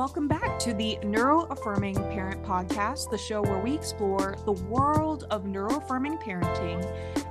[0.00, 5.26] welcome back to the Neuro Affirming Parent Podcast, the show where we explore the world
[5.30, 6.82] of neuroaffirming parenting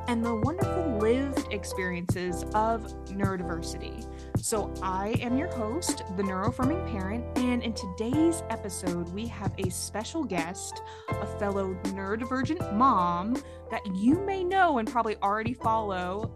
[0.08, 4.08] and the wonderful lived experiences of neurodiversity.
[4.40, 9.72] So, I am your host, the Neuroaffirming Parent, and in today's episode, we have a
[9.72, 13.36] special guest, a fellow neurodivergent mom
[13.72, 16.32] that you may know and probably already follow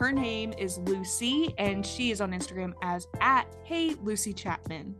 [0.00, 4.94] her name is Lucy, and she is on Instagram as at Hey Lucy Chapman.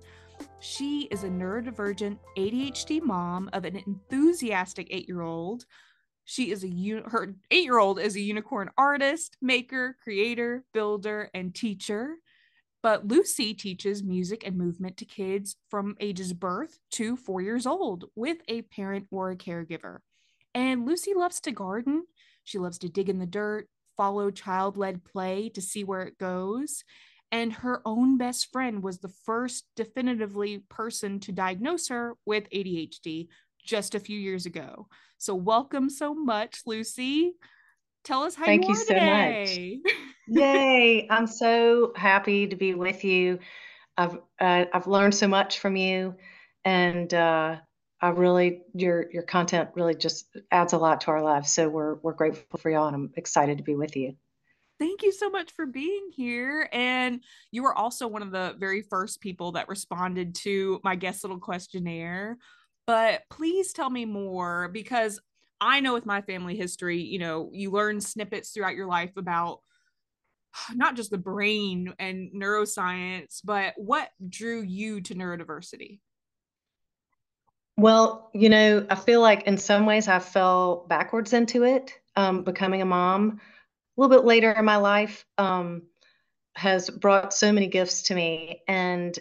[0.62, 5.64] She is a neurodivergent ADHD mom of an enthusiastic eight-year-old.
[6.26, 6.68] She is a
[7.06, 12.16] her eight-year-old is a unicorn artist, maker, creator, builder, and teacher.
[12.82, 18.04] But Lucy teaches music and movement to kids from ages birth to four years old
[18.14, 20.00] with a parent or a caregiver.
[20.54, 22.04] And Lucy loves to garden.
[22.44, 26.18] She loves to dig in the dirt, follow child led play to see where it
[26.18, 26.84] goes.
[27.32, 33.28] And her own best friend was the first definitively person to diagnose her with ADHD
[33.64, 34.88] just a few years ago.
[35.18, 37.34] So, welcome so much, Lucy.
[38.04, 39.80] Tell us how Thank you, you so today.
[39.84, 39.94] much.
[40.28, 41.06] Yay!
[41.10, 43.38] I'm so happy to be with you.
[43.96, 46.14] I've uh, I've learned so much from you,
[46.64, 47.56] and uh,
[48.00, 51.52] I really your your content really just adds a lot to our lives.
[51.52, 54.16] So we're we're grateful for y'all, and I'm excited to be with you.
[54.80, 56.66] Thank you so much for being here.
[56.72, 61.22] And you were also one of the very first people that responded to my guest
[61.22, 62.38] little questionnaire.
[62.86, 65.20] But please tell me more because
[65.60, 69.60] I know with my family history, you know, you learn snippets throughout your life about
[70.74, 76.00] not just the brain and neuroscience, but what drew you to neurodiversity?
[77.76, 82.44] Well, you know, I feel like in some ways I fell backwards into it, um,
[82.44, 83.40] becoming a mom.
[84.00, 85.82] A little bit later in my life um,
[86.54, 88.62] has brought so many gifts to me.
[88.66, 89.18] And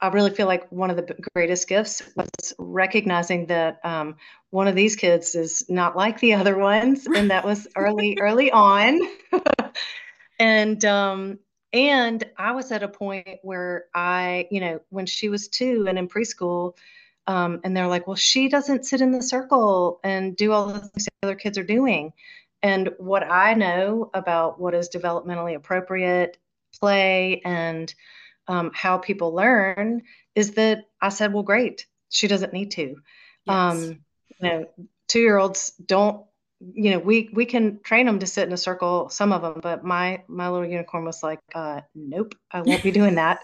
[0.00, 4.16] I really feel like one of the greatest gifts was recognizing that um,
[4.48, 7.06] one of these kids is not like the other ones.
[7.06, 8.98] And that was early, early on.
[10.38, 11.38] and, um,
[11.74, 15.98] and I was at a point where I, you know, when she was two and
[15.98, 16.78] in preschool,
[17.26, 20.78] um, and they're like, well, she doesn't sit in the circle and do all the
[20.78, 22.14] things the other kids are doing.
[22.62, 26.38] And what I know about what is developmentally appropriate
[26.78, 27.92] play and
[28.46, 30.02] um, how people learn
[30.34, 32.96] is that I said, well, great, she doesn't need to.
[33.44, 33.54] Yes.
[33.54, 34.00] Um,
[34.40, 34.66] you know,
[35.08, 36.24] two year olds don't
[36.60, 39.60] you know we we can train them to sit in a circle some of them
[39.62, 43.38] but my my little unicorn was like uh nope i won't be doing that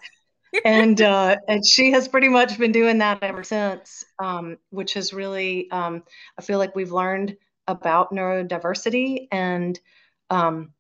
[0.64, 5.12] and uh, and she has pretty much been doing that ever since, um, which has
[5.12, 6.02] really um,
[6.38, 7.36] I feel like we've learned
[7.66, 9.78] about neurodiversity and
[10.30, 10.72] um,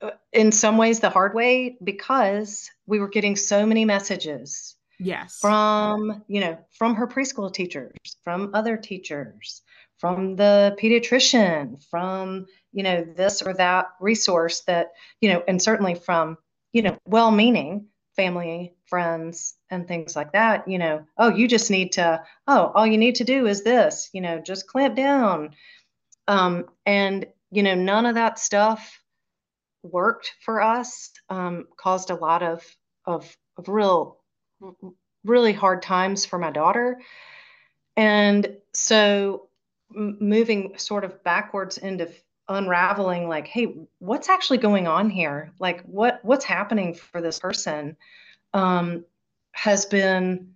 [0.00, 5.38] uh, in some ways the hard way because we were getting so many messages yes
[5.40, 7.92] from you know from her preschool teachers
[8.22, 9.62] from other teachers
[9.98, 15.94] from the pediatrician from you know this or that resource that you know and certainly
[15.94, 16.36] from
[16.72, 17.86] you know well meaning
[18.16, 22.86] family, friends, and things like that, you know, oh, you just need to, oh, all
[22.86, 25.50] you need to do is this, you know, just clamp down.
[26.26, 29.00] Um, and, you know, none of that stuff
[29.82, 32.64] worked for us, um, caused a lot of,
[33.04, 34.18] of, of real,
[35.24, 37.00] really hard times for my daughter.
[37.96, 39.48] And so
[39.90, 42.10] moving sort of backwards into
[42.48, 47.96] unraveling like hey what's actually going on here like what what's happening for this person
[48.52, 49.04] um,
[49.52, 50.52] has been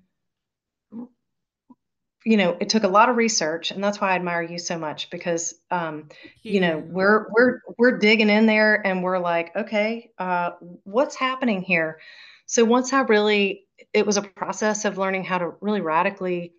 [2.28, 4.78] you know it took a lot of research and that's why i admire you so
[4.78, 6.10] much because um,
[6.42, 10.50] you know we're we're we're digging in there and we're like okay uh,
[10.84, 12.00] what's happening here?
[12.44, 13.64] So once i really
[13.94, 16.52] it was a process of learning how to really radically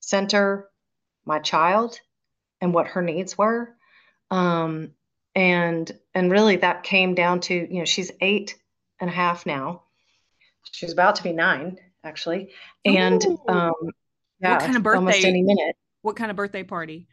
[0.00, 0.68] center
[1.24, 1.98] my child
[2.60, 3.74] and what her needs were
[4.30, 4.90] um,
[5.34, 8.58] and and really that came down to you know she's eight
[9.00, 9.84] and a half now.
[10.70, 12.50] She's about to be nine actually
[12.84, 13.72] and um,
[14.40, 17.06] yeah, what kind of birthday almost any minute what kind of birthday party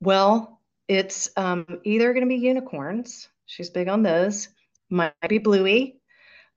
[0.00, 4.48] well it's um, either going to be unicorns she's big on those
[4.90, 6.00] might be bluey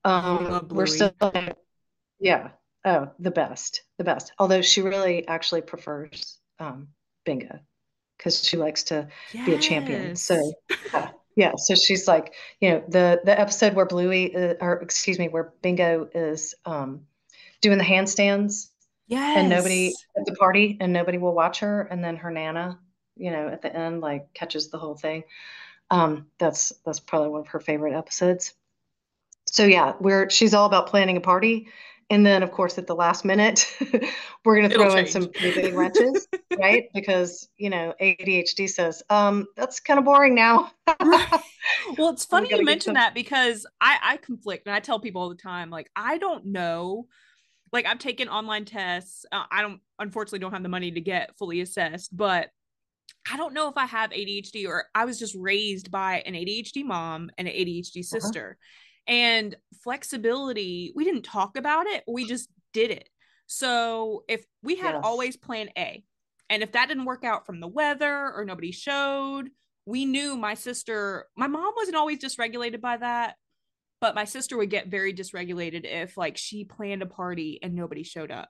[0.03, 0.77] um, bluey.
[0.77, 1.13] we're still
[2.19, 2.49] yeah
[2.85, 6.87] oh the best the best although she really actually prefers um,
[7.25, 7.59] bingo
[8.21, 9.45] because she likes to yes.
[9.45, 10.15] be a champion.
[10.15, 10.53] So
[10.93, 15.17] yeah, yeah, so she's like, you know, the the episode where Bluey, uh, or excuse
[15.17, 17.01] me, where Bingo is um,
[17.61, 18.69] doing the handstands.
[19.07, 19.37] Yes.
[19.37, 22.79] And nobody at the party, and nobody will watch her, and then her nana,
[23.15, 25.23] you know, at the end, like catches the whole thing.
[25.89, 28.53] Um, that's that's probably one of her favorite episodes.
[29.47, 31.67] So yeah, we're she's all about planning a party,
[32.11, 33.65] and then of course at the last minute
[34.45, 36.27] we're going to throw in some big wrenches
[36.59, 40.69] right because you know adhd says um that's kind of boring now
[41.01, 41.41] right.
[41.97, 45.29] well it's funny you mentioned that because i i conflict and i tell people all
[45.29, 47.07] the time like i don't know
[47.71, 51.37] like i've taken online tests uh, i don't unfortunately don't have the money to get
[51.37, 52.49] fully assessed but
[53.29, 56.83] I don't know if I have ADHD or I was just raised by an ADHD
[56.83, 58.19] mom and an ADHD uh-huh.
[58.19, 58.57] sister.
[58.59, 59.13] Uh-huh.
[59.13, 63.09] And flexibility, we didn't talk about it, we just did it.
[63.47, 65.01] So if we had yes.
[65.03, 66.03] always plan A,
[66.49, 69.49] and if that didn't work out from the weather or nobody showed,
[69.85, 73.35] we knew my sister, my mom wasn't always dysregulated by that,
[74.01, 78.03] but my sister would get very dysregulated if like she planned a party and nobody
[78.03, 78.49] showed up.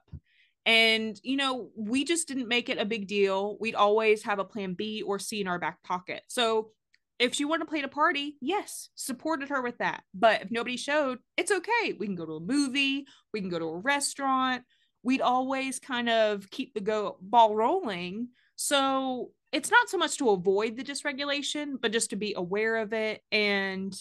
[0.64, 3.58] And, you know, we just didn't make it a big deal.
[3.60, 6.22] We'd always have a plan B or C in our back pocket.
[6.28, 6.70] So
[7.18, 10.02] if she wanted to plan a party, yes, supported her with that.
[10.14, 11.94] But if nobody showed, it's okay.
[11.98, 14.62] We can go to a movie, we can go to a restaurant.
[15.02, 18.28] We'd always kind of keep the go ball rolling.
[18.56, 22.92] So it's not so much to avoid the dysregulation, but just to be aware of
[22.92, 23.94] it and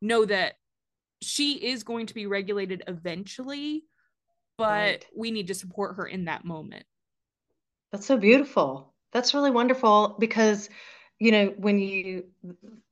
[0.00, 0.54] know that
[1.22, 3.84] she is going to be regulated eventually
[4.58, 5.06] but right.
[5.14, 6.84] we need to support her in that moment.
[7.92, 8.94] That's so beautiful.
[9.12, 10.68] That's really wonderful because
[11.18, 12.24] you know when you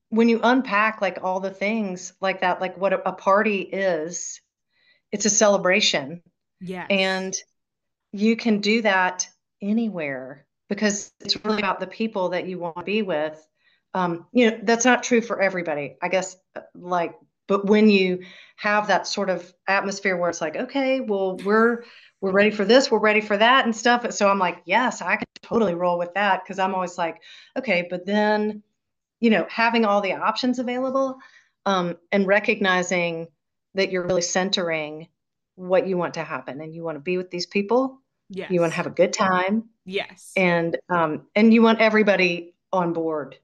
[0.08, 4.40] when you unpack like all the things like that like what a, a party is
[5.12, 6.22] it's a celebration.
[6.60, 6.86] Yeah.
[6.88, 7.34] And
[8.12, 9.28] you can do that
[9.60, 13.44] anywhere because it's really about the people that you want to be with.
[13.92, 15.96] Um, you know, that's not true for everybody.
[16.02, 17.14] I guess uh, like
[17.46, 18.20] but when you
[18.56, 21.84] have that sort of atmosphere where it's like okay well we're
[22.20, 25.16] we're ready for this we're ready for that and stuff so i'm like yes i
[25.16, 27.20] can totally roll with that because i'm always like
[27.56, 28.62] okay but then
[29.20, 31.18] you know having all the options available
[31.66, 33.26] um, and recognizing
[33.74, 35.08] that you're really centering
[35.54, 38.50] what you want to happen and you want to be with these people yes.
[38.50, 42.92] you want to have a good time yes and um, and you want everybody on
[42.92, 43.36] board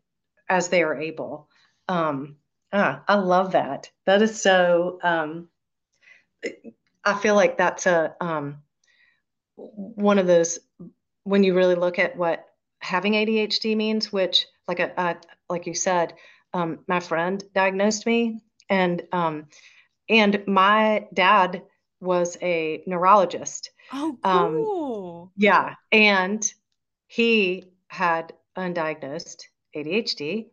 [0.49, 1.49] as they are able
[1.89, 2.37] um,
[2.73, 3.91] Ah, I love that.
[4.07, 4.99] That is so.
[5.03, 5.49] Um,
[7.05, 8.63] I feel like that's a um,
[9.57, 10.59] one of those
[11.25, 12.47] when you really look at what
[12.81, 15.17] having ADHD means, which, like a, a
[15.49, 16.15] like you said,
[16.55, 19.49] um, my friend diagnosed me, and um,
[20.09, 21.63] and my dad
[22.01, 23.71] was a neurologist.
[23.93, 25.23] Oh, um, cool.
[25.25, 26.53] Um, yeah, and
[27.07, 29.43] he had undiagnosed
[29.75, 30.51] ADHD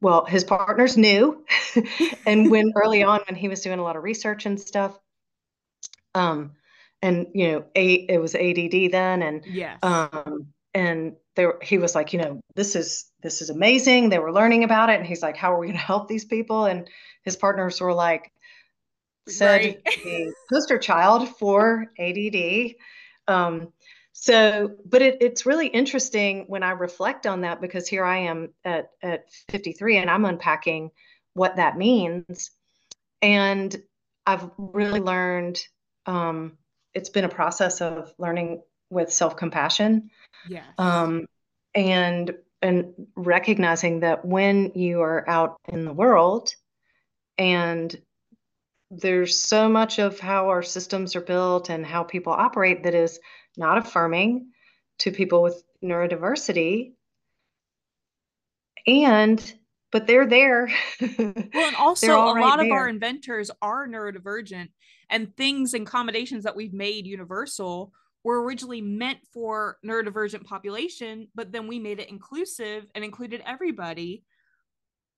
[0.00, 1.44] well, his partners knew.
[2.26, 4.98] and when early on, when he was doing a lot of research and stuff,
[6.14, 6.52] um,
[7.02, 11.94] and you know, a, it was ADD then, and yes, um, and there he was
[11.94, 14.08] like, you know, this is this is amazing.
[14.08, 16.24] They were learning about it, and he's like, how are we going to help these
[16.24, 16.64] people?
[16.64, 16.88] And
[17.22, 18.30] his partners were like,
[19.28, 19.84] said right.
[19.84, 22.74] the poster child for ADD.
[23.28, 23.72] Um,
[24.22, 28.50] so, but it, it's really interesting when I reflect on that because here I am
[28.66, 30.90] at, at 53 and I'm unpacking
[31.32, 32.50] what that means.
[33.22, 33.74] And
[34.26, 35.58] I've really learned,
[36.04, 36.58] um,
[36.92, 38.60] it's been a process of learning
[38.90, 40.10] with self compassion.
[40.46, 40.66] Yes.
[40.76, 41.24] Um,
[41.74, 46.54] and, and recognizing that when you are out in the world
[47.38, 47.98] and
[48.90, 53.18] there's so much of how our systems are built and how people operate that is
[53.56, 54.50] not affirming
[55.00, 56.92] to people with neurodiversity.
[58.86, 59.54] And
[59.92, 60.70] but they're there.
[61.52, 62.66] Well and also a right lot there.
[62.66, 64.68] of our inventors are neurodivergent
[65.10, 67.92] and things and accommodations that we've made universal
[68.22, 74.22] were originally meant for neurodivergent population but then we made it inclusive and included everybody.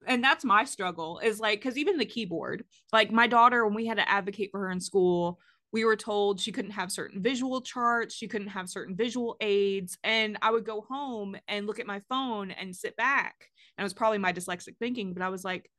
[0.07, 3.87] And that's my struggle is like because even the keyboard like my daughter when we
[3.87, 5.39] had to advocate for her in school
[5.73, 9.97] we were told she couldn't have certain visual charts, she couldn't have certain visual aids.
[10.05, 13.35] And I would go home and look at my phone and sit back.
[13.76, 15.71] And it was probably my dyslexic thinking, but I was like,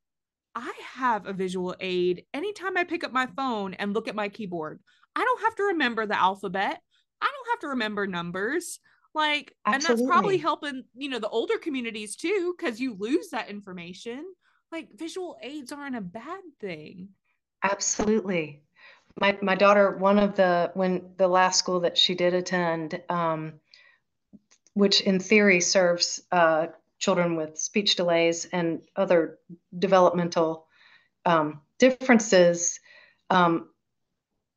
[0.55, 4.29] I have a visual aid anytime I pick up my phone and look at my
[4.29, 4.79] keyboard.
[5.15, 6.79] I don't have to remember the alphabet.
[7.21, 8.79] I don't have to remember numbers.
[9.15, 9.73] Like, Absolutely.
[9.73, 14.25] and that's probably helping, you know, the older communities too, because you lose that information.
[14.71, 17.09] Like, visual aids aren't a bad thing.
[17.63, 18.63] Absolutely
[19.19, 23.53] my my daughter one of the when the last school that she did attend um,
[24.73, 26.67] which in theory serves uh,
[26.97, 29.37] children with speech delays and other
[29.77, 30.67] developmental
[31.25, 32.79] um, differences
[33.29, 33.69] um,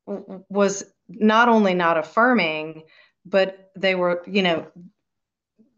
[0.06, 2.82] was not only not affirming
[3.24, 4.66] but they were you know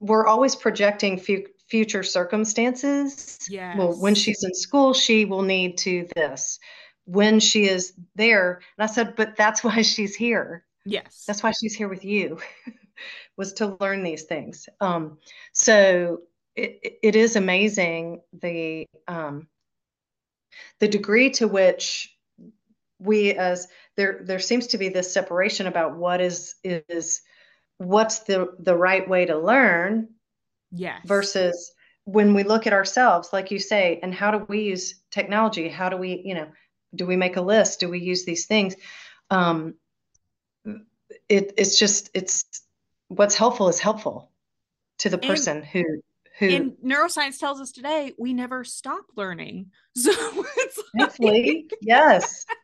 [0.00, 3.38] we're always projecting fu- future circumstances.
[3.50, 6.60] Yeah well when she's in school she will need to this
[7.08, 8.60] when she is there.
[8.76, 10.64] And I said, but that's why she's here.
[10.84, 11.24] Yes.
[11.26, 12.38] That's why she's here with you,
[13.36, 14.68] was to learn these things.
[14.80, 15.18] Um,
[15.52, 16.20] so
[16.54, 19.48] it, it is amazing the um,
[20.80, 22.14] the degree to which
[22.98, 27.22] we as there there seems to be this separation about what is is
[27.78, 30.08] what's the the right way to learn
[30.72, 31.72] yes versus
[32.04, 35.88] when we look at ourselves like you say and how do we use technology how
[35.88, 36.48] do we you know
[36.94, 38.74] do we make a list do we use these things
[39.30, 39.74] um
[41.28, 42.44] it it's just it's
[43.08, 44.30] what's helpful is helpful
[44.98, 45.84] to the person and, who
[46.38, 50.12] who and neuroscience tells us today we never stop learning so
[50.94, 52.44] it's like, yes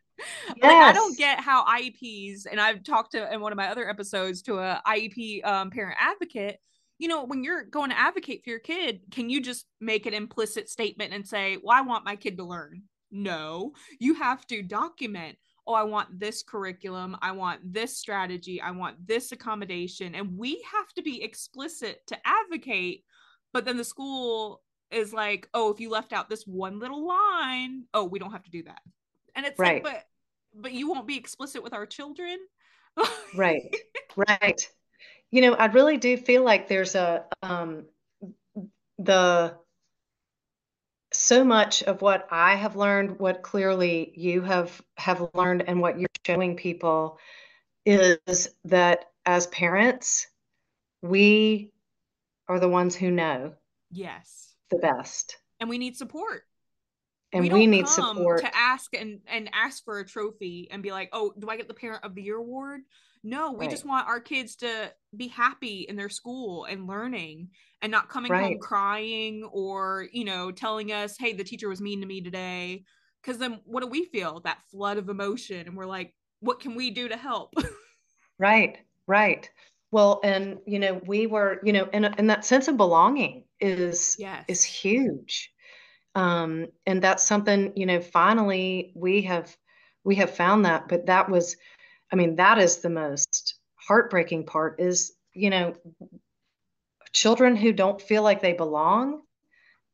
[0.56, 0.62] Yes.
[0.62, 3.88] Like I don't get how IEPs, and I've talked to in one of my other
[3.88, 6.58] episodes to a IEP um, parent advocate.
[6.98, 10.14] You know, when you're going to advocate for your kid, can you just make an
[10.14, 12.84] implicit statement and say, "Well, I want my kid to learn"?
[13.14, 15.38] No, you have to document.
[15.68, 17.16] Oh, I want this curriculum.
[17.22, 18.60] I want this strategy.
[18.60, 23.04] I want this accommodation, and we have to be explicit to advocate.
[23.52, 27.84] But then the school is like, "Oh, if you left out this one little line,
[27.94, 28.80] oh, we don't have to do that."
[29.36, 29.82] And it's right.
[29.82, 32.38] like, but but you won't be explicit with our children.
[33.36, 33.62] right.
[34.16, 34.70] Right.
[35.32, 37.86] You know, I really do feel like there's a um
[38.98, 39.56] the
[41.24, 45.98] so much of what I have learned, what clearly you have have learned and what
[45.98, 47.18] you're showing people
[47.86, 50.26] is that as parents,
[51.02, 51.72] we
[52.48, 53.54] are the ones who know.
[53.90, 54.54] Yes.
[54.70, 55.36] The best.
[55.60, 56.44] And we need support
[57.34, 60.92] and we, we need support to ask and and ask for a trophy and be
[60.92, 62.80] like oh do i get the parent of the year award
[63.24, 63.70] no we right.
[63.70, 67.48] just want our kids to be happy in their school and learning
[67.82, 68.44] and not coming right.
[68.44, 72.84] home crying or you know telling us hey the teacher was mean to me today
[73.22, 76.74] because then what do we feel that flood of emotion and we're like what can
[76.74, 77.52] we do to help
[78.38, 79.50] right right
[79.90, 84.16] well and you know we were you know and, and that sense of belonging is
[84.18, 84.44] yes.
[84.48, 85.50] is huge
[86.16, 89.56] um, and that's something you know finally we have
[90.04, 91.56] we have found that but that was
[92.14, 95.74] i mean that is the most heartbreaking part is you know
[97.12, 99.20] children who don't feel like they belong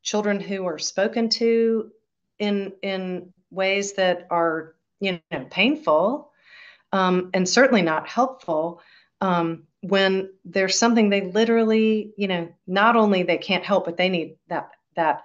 [0.03, 1.91] children who are spoken to
[2.37, 6.31] in in ways that are you know painful
[6.93, 8.81] um, and certainly not helpful
[9.21, 14.09] um, when there's something they literally you know not only they can't help but they
[14.09, 15.23] need that that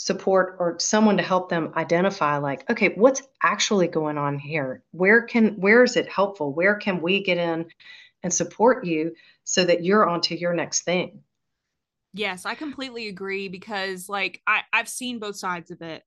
[0.00, 4.84] support or someone to help them identify like okay what's actually going on here?
[4.92, 6.52] Where can where is it helpful?
[6.52, 7.66] Where can we get in
[8.22, 9.12] and support you
[9.42, 11.24] so that you're onto your next thing?
[12.14, 16.04] Yes i completely agree because like i i've seen both sides of it.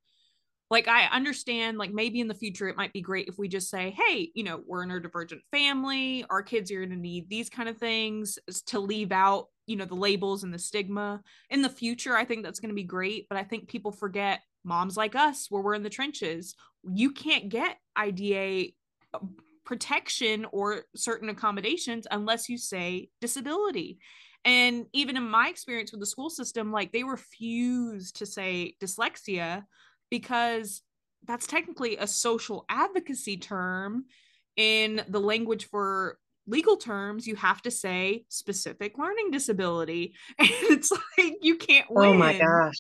[0.70, 3.70] Like i understand like maybe in the future it might be great if we just
[3.70, 7.28] say hey you know we're in a neurodivergent family our kids are going to need
[7.28, 11.62] these kind of things to leave out you know the labels and the stigma in
[11.62, 14.98] the future i think that's going to be great but i think people forget moms
[14.98, 16.56] like us where we're in the trenches.
[16.84, 18.72] You can't get IDEA
[19.14, 19.20] uh,
[19.66, 24.00] protection or certain accommodations unless you say disability.
[24.44, 29.64] And even in my experience with the school system like they refuse to say dyslexia
[30.10, 30.82] because
[31.28, 34.06] that's technically a social advocacy term
[34.58, 36.18] in the language for
[36.52, 42.10] legal terms you have to say specific learning disability and it's like you can't win.
[42.10, 42.76] oh my gosh.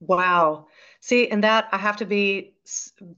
[0.00, 0.66] Wow.
[1.00, 2.54] See and that i have to be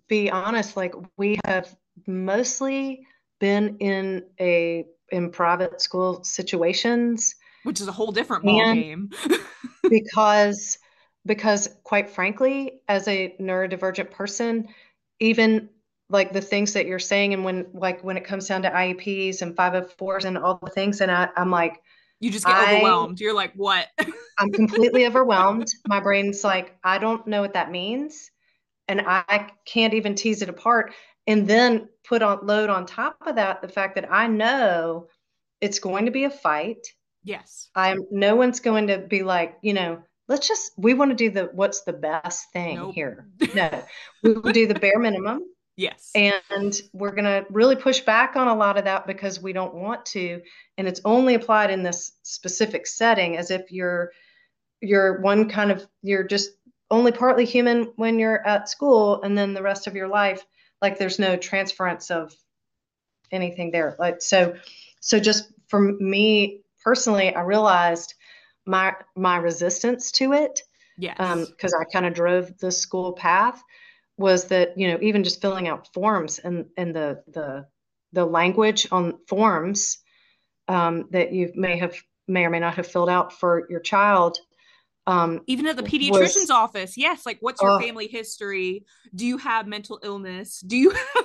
[0.09, 1.75] be honest like we have
[2.07, 3.07] mostly
[3.41, 9.11] been in a in private school situations which is a whole different ball game
[9.91, 10.79] because
[11.27, 14.69] because quite frankly as a neurodivergent person
[15.21, 15.69] even
[16.11, 19.43] like the things that you're saying and when like when it comes down to IEPs
[19.43, 21.83] and 504s and all the things and I, I'm like
[22.25, 23.21] you just get I, overwhelmed.
[23.21, 23.89] You're like, what?
[24.39, 25.69] I'm completely overwhelmed.
[25.87, 28.31] My brain's like, I don't know what that means.
[28.89, 30.95] And I can't even tease it apart.
[31.27, 35.09] And then put on load on top of that the fact that I know
[35.61, 36.87] it's going to be a fight.
[37.25, 37.69] Yes.
[37.75, 41.31] I'm no one's going to be like, you know, let's just we want to do
[41.31, 42.95] the what's the best thing nope.
[42.95, 43.29] here.
[43.55, 43.83] No.
[44.23, 45.43] we will do the bare minimum
[45.77, 46.13] Yes.
[46.15, 49.75] And we're going to really push back on a lot of that because we don't
[49.75, 50.41] want to.
[50.79, 54.13] And it's only applied in this specific setting as if you're
[54.81, 56.51] you're one kind of you're just
[56.91, 60.45] only partly human when you're at school and then the rest of your life
[60.83, 62.35] like there's no transference of
[63.33, 63.97] anything there.
[63.99, 64.55] Like so
[65.01, 68.15] so just for me personally I realized
[68.67, 70.61] my my resistance to it.
[70.99, 71.17] Yes.
[71.19, 73.61] Um because I kind of drove the school path
[74.17, 77.67] was that you know even just filling out forms and and the the
[78.13, 79.99] the language on forms
[80.69, 81.95] um, that you may have
[82.29, 84.39] may or may not have filled out for your child
[85.07, 88.87] um, even at the pediatrician's was, office yes like what's your uh, family history?
[89.15, 90.61] Do you have mental illness?
[90.61, 91.25] Do you have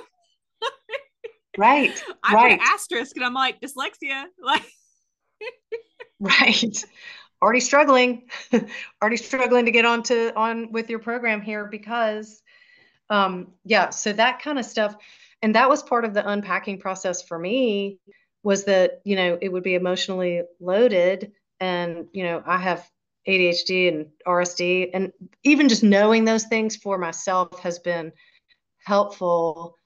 [1.58, 2.42] right i right.
[2.42, 4.64] put an asterisk and i'm like dyslexia like
[6.20, 6.84] right.
[7.42, 8.28] Already struggling
[9.02, 12.42] already struggling to get on to on with your program here because
[13.10, 14.94] um yeah so that kind of stuff
[15.42, 17.98] and that was part of the unpacking process for me
[18.42, 22.88] was that you know it would be emotionally loaded and you know i have
[23.28, 25.12] adhd and rsd and
[25.44, 28.12] even just knowing those things for myself has been
[28.84, 29.76] helpful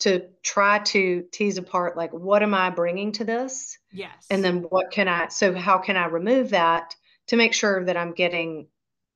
[0.00, 3.78] to try to tease apart like what am i bringing to this?
[3.90, 4.26] Yes.
[4.30, 6.94] And then what can i so how can i remove that
[7.28, 8.68] to make sure that i'm getting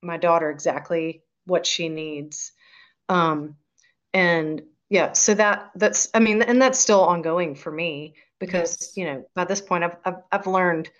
[0.03, 2.53] my daughter exactly what she needs
[3.13, 3.57] um
[4.15, 8.97] and yeah so that that's i mean and that's still ongoing for me because yes.
[8.97, 10.91] you know by this point i've i've, I've learned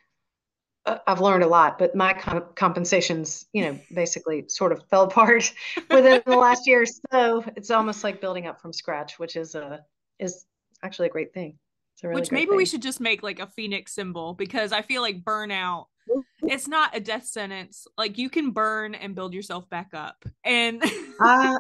[0.85, 5.05] uh, I've learned a lot, but my comp- compensations, you know, basically sort of fell
[5.05, 5.53] apart
[5.91, 6.85] within the last year.
[7.13, 9.85] So it's almost like building up from scratch, which is a
[10.19, 10.45] is
[10.83, 11.59] actually a great thing.
[12.03, 12.57] Really which maybe thing.
[12.57, 15.87] we should just make like a phoenix symbol because I feel like burnout.
[16.45, 17.87] It's not a death sentence.
[17.97, 20.25] Like you can burn and build yourself back up.
[20.43, 20.83] And
[21.21, 21.57] uh,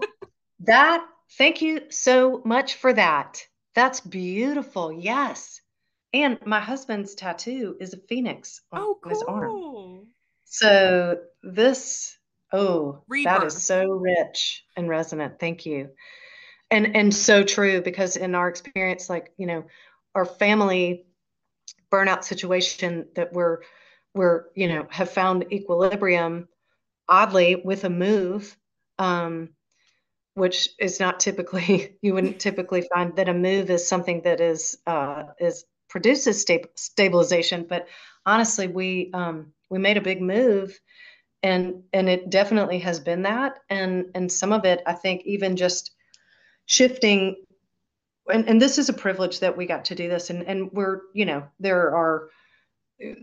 [0.67, 1.07] that.
[1.39, 3.47] Thank you so much for that.
[3.75, 4.93] That's beautiful.
[4.93, 5.61] Yes.
[6.13, 9.11] And my husband's tattoo is a phoenix on oh, cool.
[9.11, 10.07] his arm.
[10.45, 12.19] So this,
[12.53, 13.41] oh, Rebirth.
[13.41, 15.41] that is so rich and resonant.
[15.41, 15.91] Thank you.
[16.71, 19.65] And and so true because in our experience, like, you know,
[20.15, 21.07] our family
[21.91, 23.61] burnout situation that we're
[24.15, 26.49] we're, you know, have found equilibrium
[27.09, 28.57] oddly with a move.
[28.99, 29.51] Um,
[30.35, 34.79] which is not typically you wouldn't typically find that a move is something that is
[34.87, 37.67] uh, is produces sta- stabilization.
[37.69, 37.87] But
[38.25, 40.79] honestly, we um, we made a big move,
[41.43, 43.59] and and it definitely has been that.
[43.69, 45.93] And and some of it, I think, even just
[46.67, 47.37] shifting.
[48.33, 51.01] And, and this is a privilege that we got to do this, and and we're
[51.13, 52.29] you know there are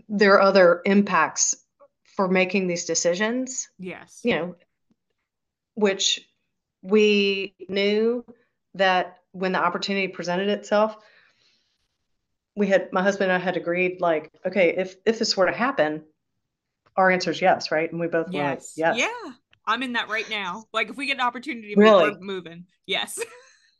[0.08, 1.56] there are other impacts
[2.16, 3.68] for making these decisions.
[3.78, 4.56] Yes, you know,
[5.74, 6.20] which
[6.82, 8.24] we knew
[8.74, 10.96] that when the opportunity presented itself
[12.56, 15.52] we had my husband and I had agreed like, okay, if if this were to
[15.52, 16.02] happen,
[16.96, 17.90] our answer is yes, right?
[17.90, 18.42] And we both yes.
[18.76, 18.96] were like, yes.
[18.98, 19.32] Yeah.
[19.66, 20.64] I'm in that right now.
[20.72, 22.10] Like if we get an opportunity to really?
[22.10, 22.66] move, moving.
[22.86, 23.18] Yes.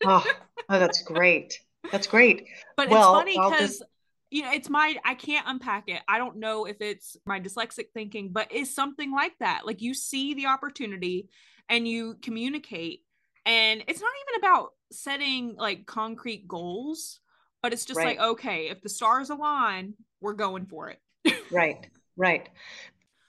[0.05, 0.25] oh,
[0.69, 1.59] oh, that's great.
[1.91, 2.47] That's great.
[2.77, 3.83] But well, it's funny because just...
[4.31, 6.01] you know, it's my I can't unpack it.
[6.07, 9.67] I don't know if it's my dyslexic thinking, but it's something like that.
[9.67, 11.29] Like you see the opportunity
[11.71, 13.01] and you communicate.
[13.47, 17.21] And it's not even about setting like concrete goals
[17.63, 18.19] but it's just right.
[18.19, 20.99] like okay if the stars align we're going for it
[21.51, 22.49] right right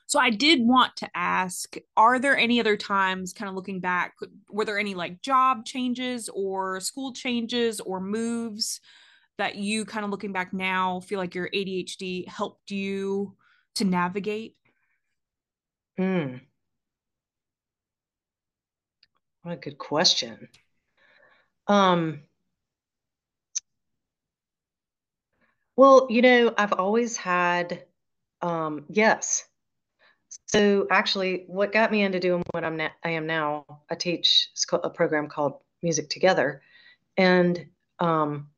[0.07, 4.15] so i did want to ask are there any other times kind of looking back
[4.49, 8.79] were there any like job changes or school changes or moves
[9.37, 13.35] that you kind of looking back now feel like your adhd helped you
[13.75, 14.55] to navigate
[15.97, 16.37] hmm
[19.43, 20.47] what a good question
[21.67, 22.21] um
[25.75, 27.85] Well, you know, I've always had,
[28.41, 29.47] um, yes.
[30.47, 34.49] So actually, what got me into doing what I'm na- I am now, I teach
[34.71, 36.61] a program called Music Together,
[37.17, 37.65] and
[37.99, 38.49] um,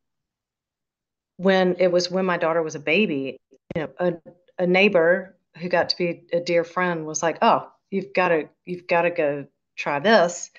[1.37, 3.39] when it was when my daughter was a baby,
[3.75, 4.13] you know, a,
[4.59, 8.49] a neighbor who got to be a dear friend was like, "Oh, you've got to
[8.65, 10.51] you've got to go try this."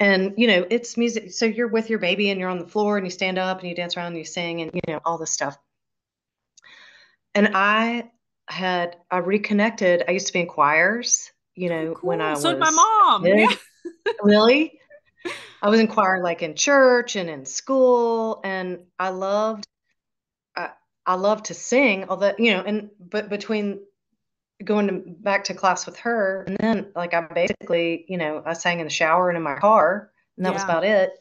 [0.00, 1.32] And you know, it's music.
[1.32, 3.68] So you're with your baby and you're on the floor and you stand up and
[3.68, 5.58] you dance around and you sing and you know all this stuff
[7.38, 8.10] and I
[8.48, 10.04] had I reconnected.
[10.08, 12.08] I used to be in choirs, you know, cool.
[12.08, 13.26] when I was so was my mom.
[13.26, 13.52] Yeah.
[14.22, 14.78] really?
[15.62, 19.66] I was in choir like in church and in school, and I loved
[20.56, 20.70] I,
[21.06, 23.80] I loved to sing, although you know, and but between
[24.64, 28.52] going to, back to class with her, and then like I basically, you know, I
[28.52, 30.54] sang in the shower and in my car, and that yeah.
[30.54, 31.12] was about it.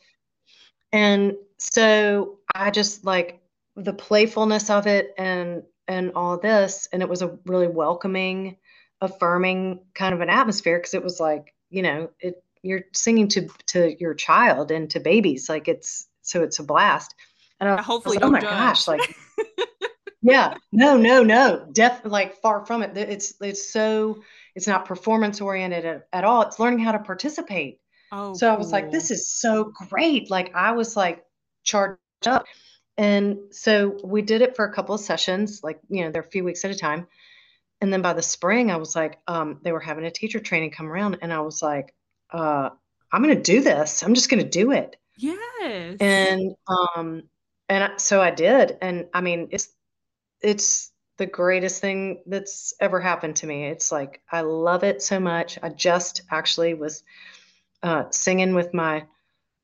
[0.92, 3.42] And so I just like
[3.76, 8.58] the playfulness of it and and all this and it was a really welcoming
[9.02, 13.48] affirming kind of an atmosphere because it was like you know it you're singing to
[13.68, 17.14] to your child and to babies like it's so it's a blast
[17.60, 18.50] and I, hopefully I like, oh my judge.
[18.50, 19.16] gosh like
[20.28, 24.22] yeah no no no definitely like far from it it's it's so
[24.56, 27.80] it's not performance oriented at, at all it's learning how to participate
[28.12, 28.56] Oh, so cool.
[28.56, 30.30] I was like, this is so great.
[30.30, 31.24] Like I was like
[31.64, 32.46] charged up.
[32.98, 36.32] And so we did it for a couple of sessions, like, you know, they're a
[36.32, 37.08] few weeks at a time.
[37.80, 40.72] And then by the spring, I was like, um, they were having a teacher training
[40.72, 41.94] come around, and I was like,
[42.32, 42.72] uh,
[43.12, 44.02] I'm going to do this.
[44.02, 44.96] I'm just going to do it.
[45.16, 45.98] Yes.
[46.00, 47.24] And um,
[47.70, 49.70] and so I did, and I mean, it's
[50.42, 53.66] it's the greatest thing that's ever happened to me.
[53.66, 55.58] It's like I love it so much.
[55.62, 57.04] I just actually was
[57.84, 59.06] uh, singing with my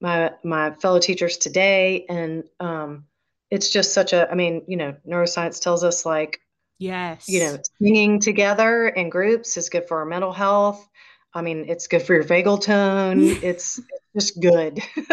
[0.01, 3.05] my my fellow teachers today, and um,
[3.49, 4.29] it's just such a.
[4.29, 6.41] I mean, you know, neuroscience tells us like
[6.79, 10.87] yes, you know, singing together in groups is good for our mental health.
[11.35, 13.19] I mean, it's good for your vagal tone.
[13.43, 14.79] it's, it's just good.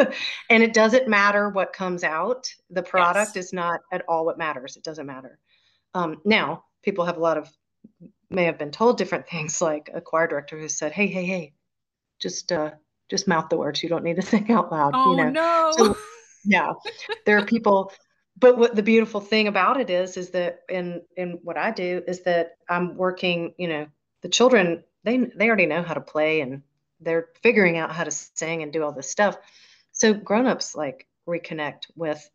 [0.50, 2.52] and it doesn't matter what comes out.
[2.68, 3.46] The product yes.
[3.46, 4.76] is not at all what matters.
[4.76, 5.38] It doesn't matter.
[5.94, 7.50] Um, now, people have a lot of,
[8.30, 11.52] may have been told different things, like a choir director who said, hey, hey, hey,
[12.18, 12.70] just, uh,
[13.08, 13.82] just mouth the words.
[13.82, 14.92] You don't need to think out loud.
[14.94, 15.30] Oh, you know?
[15.30, 15.72] no.
[15.76, 15.98] So,
[16.44, 16.72] yeah.
[17.26, 17.92] There are people,
[18.38, 22.02] but what the beautiful thing about it is, is that in, in what I do
[22.06, 23.86] is that I'm working, you know,
[24.22, 26.62] the children they they already know how to play and
[27.00, 29.36] they're figuring out how to sing and do all this stuff.
[29.92, 32.28] So grown-ups like reconnect with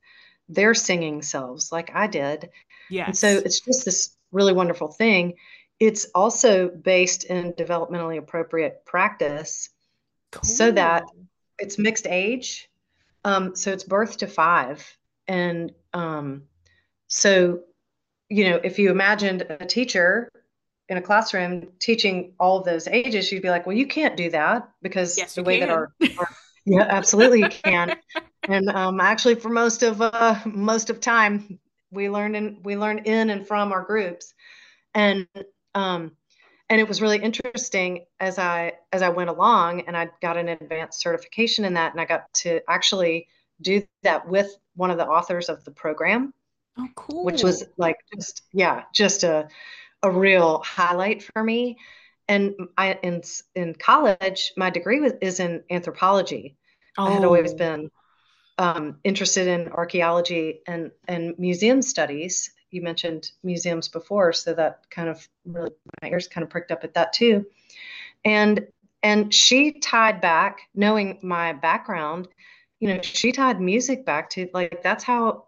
[0.49, 2.49] their singing selves like I did.
[2.89, 3.05] Yeah.
[3.07, 5.35] And so it's just this really wonderful thing.
[5.79, 9.69] It's also based in developmentally appropriate practice
[10.31, 10.43] cool.
[10.43, 11.03] so that
[11.59, 12.69] it's mixed age.
[13.23, 14.85] Um, so it's birth to five.
[15.27, 16.43] And um,
[17.07, 17.61] so,
[18.29, 20.29] you know, if you imagined a teacher
[20.87, 24.29] in a classroom teaching all of those ages, you'd be like, well, you can't do
[24.29, 25.67] that because yes, the way can.
[25.67, 26.29] that our, our
[26.65, 27.95] yeah, absolutely you can.
[28.43, 31.59] and um, actually, for most of uh, most of time,
[31.91, 34.33] we learn in we learn in and from our groups,
[34.93, 35.27] and
[35.73, 36.11] um,
[36.69, 40.49] and it was really interesting as I as I went along, and I got an
[40.49, 43.27] advanced certification in that, and I got to actually
[43.61, 46.33] do that with one of the authors of the program.
[46.77, 47.23] Oh, cool!
[47.23, 49.47] Which was like just yeah, just a
[50.03, 51.77] a real highlight for me.
[52.27, 53.21] And I in
[53.55, 56.57] in college, my degree was is in anthropology.
[56.97, 57.05] Oh.
[57.05, 57.57] I had always oh.
[57.57, 57.91] been
[58.57, 62.51] um, interested in archaeology and and museum studies.
[62.71, 66.83] You mentioned museums before, so that kind of really my ears kind of pricked up
[66.83, 67.45] at that too.
[68.23, 68.67] And
[69.03, 72.27] and she tied back, knowing my background,
[72.79, 75.45] you know, she tied music back to like that's how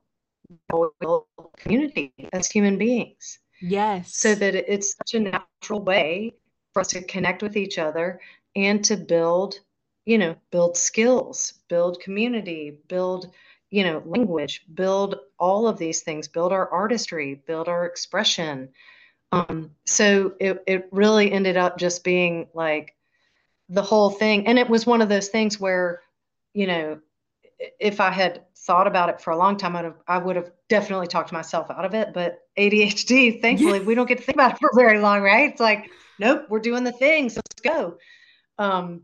[0.71, 1.25] we build
[1.57, 3.39] community as human beings.
[3.61, 4.15] Yes.
[4.15, 6.35] So that it's such a natural way
[6.73, 8.19] for us to connect with each other
[8.55, 9.59] and to build,
[10.07, 13.29] you know, build skills, build community, build,
[13.69, 18.69] you know, language, build all of these things, build our artistry, build our expression.
[19.33, 22.95] Um, so it, it really ended up just being like
[23.67, 24.47] the whole thing.
[24.47, 26.01] And it was one of those things where,
[26.53, 27.01] you know,
[27.77, 30.51] if I had thought about it for a long time, I'd have, I would have
[30.69, 32.13] definitely talked myself out of it.
[32.13, 35.51] But ADHD, thankfully, we don't get to think about it for very long, right?
[35.51, 37.35] It's like, nope, we're doing the things.
[37.35, 37.97] Let's go.
[38.57, 39.01] Um,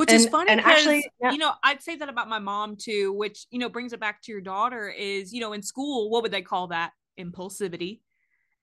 [0.00, 1.30] which and, is funny and actually, yeah.
[1.30, 4.22] you know, I'd say that about my mom too, which, you know, brings it back
[4.22, 6.92] to your daughter is, you know, in school, what would they call that?
[7.18, 8.00] Impulsivity.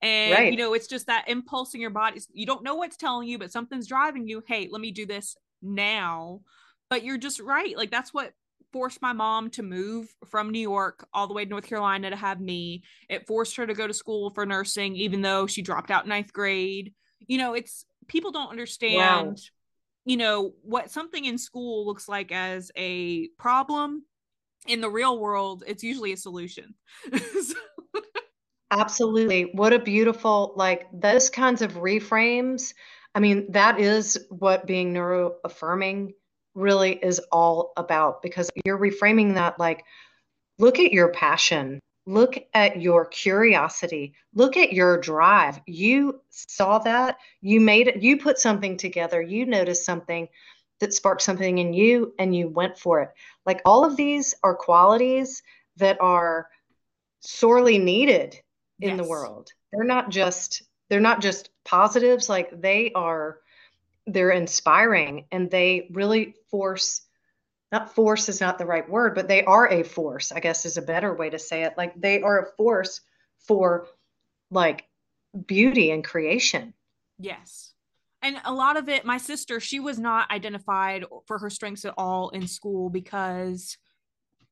[0.02, 0.52] And, right.
[0.52, 2.22] you know, it's just that impulse in your body.
[2.34, 4.44] You don't know what's telling you, but something's driving you.
[4.48, 6.42] Hey, let me do this now.
[6.90, 7.78] But you're just right.
[7.78, 8.34] Like, that's what
[8.74, 12.16] forced my mom to move from New York all the way to North Carolina to
[12.16, 12.84] have me.
[13.10, 16.34] It forced her to go to school for nursing, even though she dropped out ninth
[16.34, 16.94] grade.
[17.28, 19.36] You know, it's people don't understand, wow.
[20.08, 24.06] You know, what something in school looks like as a problem.
[24.66, 26.74] In the real world, it's usually a solution.
[28.72, 29.52] Absolutely.
[29.54, 32.74] What a beautiful, like those kinds of reframes.
[33.16, 36.14] I mean, that is what being neuro affirming
[36.56, 39.84] really is all about because you're reframing that like,
[40.58, 45.60] look at your passion, look at your curiosity, look at your drive.
[45.68, 50.30] You saw that, you made it, you put something together, you noticed something
[50.80, 53.10] that sparked something in you and you went for it.
[53.46, 55.44] Like all of these are qualities
[55.76, 56.48] that are
[57.20, 58.40] sorely needed
[58.80, 58.98] in yes.
[58.98, 59.52] the world.
[59.74, 63.40] They're not just they're not just positives like they are
[64.06, 67.02] they're inspiring and they really force
[67.72, 70.78] not force is not the right word but they are a force i guess is
[70.78, 71.74] a better way to say it.
[71.78, 73.02] Like they are a force
[73.48, 73.88] for
[74.52, 74.86] like
[75.46, 76.74] beauty and creation.
[77.20, 77.74] Yes.
[78.22, 81.94] And a lot of it my sister she was not identified for her strengths at
[81.98, 83.78] all in school because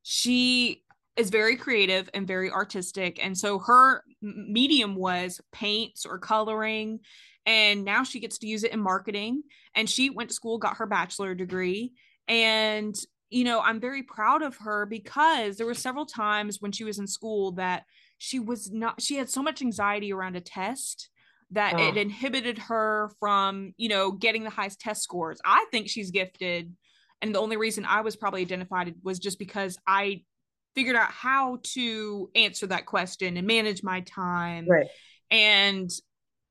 [0.03, 0.83] she
[1.15, 3.23] is very creative and very artistic.
[3.23, 6.99] And so her medium was paints or coloring
[7.45, 9.43] and now she gets to use it in marketing.
[9.75, 11.93] And she went to school got her bachelor degree
[12.27, 12.95] And,
[13.29, 16.99] you know, I'm very proud of her because there were several times when she was
[16.99, 17.83] in school that
[18.17, 21.09] she was not, she had so much anxiety around a test
[21.51, 21.87] that oh.
[21.87, 25.39] it inhibited her from, you know, getting the highest test scores.
[25.45, 26.73] I think she's gifted.
[27.21, 30.23] And the only reason I was probably identified was just because I
[30.75, 34.67] figured out how to answer that question and manage my time.
[34.67, 34.87] Right.
[35.31, 35.89] And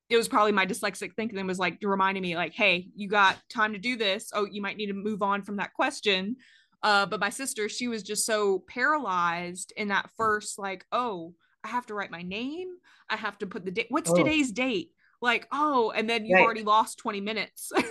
[0.09, 3.73] it was probably my dyslexic thinking was like reminding me like hey you got time
[3.73, 4.31] to do this.
[4.33, 6.35] Oh you might need to move on from that question.
[6.83, 11.67] Uh, but my sister she was just so paralyzed in that first like oh i
[11.67, 12.67] have to write my name.
[13.09, 14.15] I have to put the date what's oh.
[14.15, 14.91] today's date?
[15.21, 16.45] Like oh and then you've right.
[16.45, 17.71] already lost 20 minutes.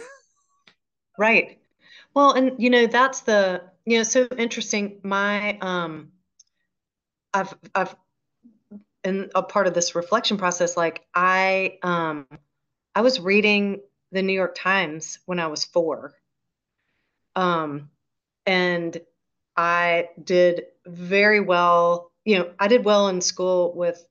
[1.18, 1.60] Right.
[2.14, 5.00] Well and you know that's the you know so interesting.
[5.02, 6.12] My um
[7.32, 7.94] i've i've
[9.04, 12.26] in a part of this reflection process like i um
[12.94, 13.80] i was reading
[14.12, 16.14] the new york times when i was four.
[17.36, 17.90] Um
[18.46, 19.00] and
[19.56, 24.04] i did very well you know i did well in school with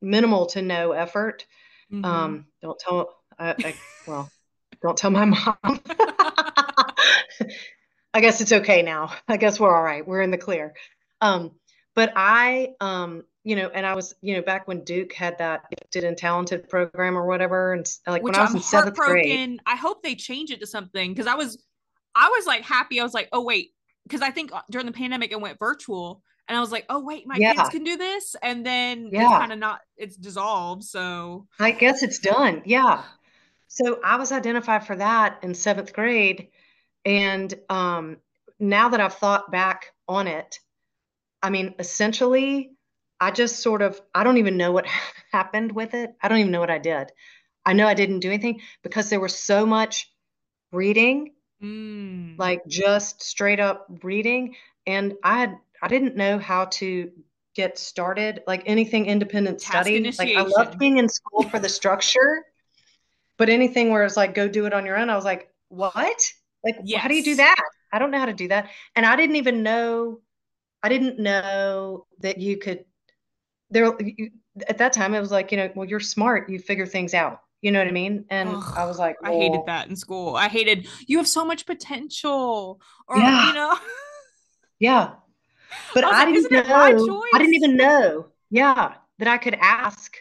[0.00, 1.46] minimal to no effort.
[1.92, 2.04] Mm-hmm.
[2.04, 3.74] um don't tell I, I
[4.06, 4.30] well
[4.82, 5.80] don't tell my mom.
[8.12, 9.12] I guess it's okay now.
[9.26, 10.06] I guess we're all right.
[10.06, 10.74] We're in the clear.
[11.20, 11.52] Um
[11.94, 15.66] but i um you know, and I was, you know, back when Duke had that
[15.70, 18.96] gifted and talented program or whatever, and like Which when I was I'm in seventh
[18.96, 19.60] grade.
[19.66, 21.62] I hope they change it to something because I was,
[22.14, 23.00] I was like happy.
[23.00, 23.72] I was like, oh wait,
[24.04, 27.00] because I think uh, during the pandemic it went virtual, and I was like, oh
[27.00, 27.52] wait, my yeah.
[27.52, 29.24] kids can do this, and then yeah.
[29.24, 30.84] it's kind of not, it's dissolved.
[30.84, 32.62] So I guess it's done.
[32.64, 33.02] Yeah.
[33.68, 36.48] So I was identified for that in seventh grade,
[37.04, 38.16] and um,
[38.58, 40.60] now that I've thought back on it,
[41.42, 42.73] I mean, essentially
[43.24, 44.84] I just sort of, I don't even know what
[45.32, 46.14] happened with it.
[46.22, 47.10] I don't even know what I did.
[47.64, 50.12] I know I didn't do anything because there was so much
[50.72, 51.32] reading,
[51.62, 52.38] mm.
[52.38, 54.56] like just straight up reading.
[54.86, 57.12] And I had, I didn't know how to
[57.54, 59.96] get started, like anything independent Task study.
[59.96, 60.36] Initiation.
[60.36, 62.44] Like I loved being in school for the structure,
[63.38, 65.08] but anything where it's like, go do it on your own.
[65.08, 66.20] I was like, what?
[66.62, 67.00] Like, yes.
[67.00, 67.64] how do you do that?
[67.90, 68.68] I don't know how to do that.
[68.94, 70.20] And I didn't even know,
[70.82, 72.84] I didn't know that you could
[73.70, 73.96] there
[74.68, 77.40] at that time it was like you know well you're smart you figure things out.
[77.62, 78.24] You know what i mean?
[78.28, 80.36] And Ugh, i was like i hated that in school.
[80.36, 83.48] I hated you have so much potential or yeah.
[83.48, 83.78] you know?
[84.78, 85.10] Yeah.
[85.92, 90.16] But i, I like, didn't know i didn't even know yeah that i could ask.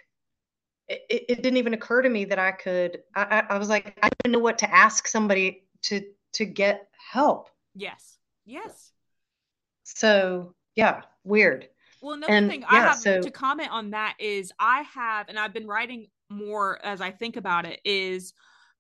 [0.88, 3.70] It, it, it, didn't even occur to me that i could I, I, I was
[3.70, 6.02] like i didn't know what to ask somebody to
[6.34, 7.50] to get help.
[7.76, 8.18] Yes.
[8.46, 8.92] Yes.
[9.84, 11.68] So yeah weird
[12.04, 15.30] well, another and, thing yeah, I have so, to comment on that is I have,
[15.30, 18.34] and I've been writing more as I think about it, is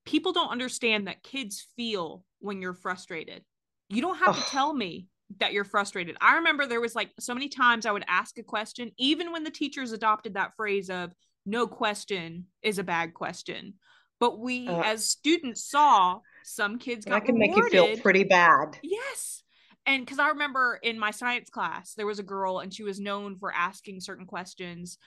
[0.05, 3.43] people don't understand that kids feel when you're frustrated.
[3.89, 4.39] You don't have oh.
[4.39, 5.07] to tell me
[5.39, 6.17] that you're frustrated.
[6.19, 9.45] I remember there was like so many times I would ask a question, even when
[9.45, 11.13] the teachers adopted that phrase of
[11.45, 13.75] no question is a bad question.
[14.19, 17.63] But we uh, as students saw some kids got that can rewarded.
[17.63, 18.77] make you feel pretty bad.
[18.83, 19.42] Yes
[19.85, 22.99] and because I remember in my science class, there was a girl and she was
[22.99, 24.97] known for asking certain questions.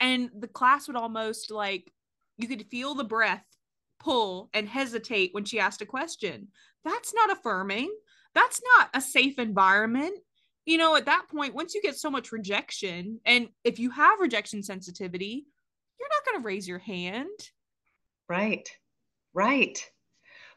[0.00, 1.90] And the class would almost like,
[2.36, 3.44] you could feel the breath
[3.98, 6.48] pull and hesitate when she asked a question.
[6.84, 7.90] That's not affirming.
[8.34, 10.18] That's not a safe environment.
[10.66, 14.20] You know, at that point, once you get so much rejection, and if you have
[14.20, 15.46] rejection sensitivity,
[15.98, 17.28] you're not going to raise your hand.
[18.28, 18.68] Right.
[19.32, 19.82] Right.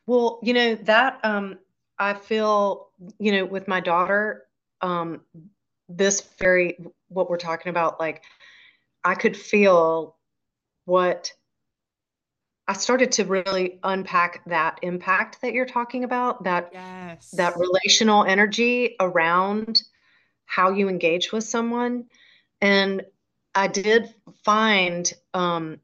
[0.05, 1.59] Well, you know, that um
[1.99, 4.45] I feel, you know, with my daughter,
[4.81, 5.21] um,
[5.89, 6.77] this very,
[7.09, 8.23] what we're talking about, like,
[9.03, 10.15] I could feel
[10.85, 11.33] what
[12.67, 17.31] I started to really unpack that impact that you're talking about, that yes.
[17.31, 19.81] that relational energy around
[20.45, 22.05] how you engage with someone.
[22.61, 23.03] And
[23.55, 25.79] I did find um,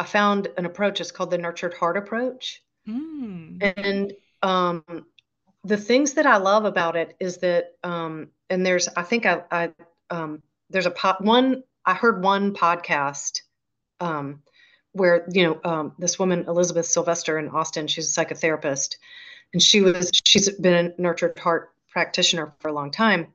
[0.00, 1.00] I found an approach.
[1.00, 2.64] It's called the nurtured heart approach.
[2.88, 3.74] Mm.
[3.76, 5.06] And um,
[5.64, 9.42] the things that I love about it is that, um, and there's, I think I,
[9.50, 9.70] I
[10.10, 13.40] um, there's a pot, one, I heard one podcast
[14.00, 14.42] um,
[14.92, 18.96] where, you know, um, this woman, Elizabeth Sylvester in Austin, she's a psychotherapist,
[19.52, 23.28] and she was, she's been a nurtured heart practitioner for a long time.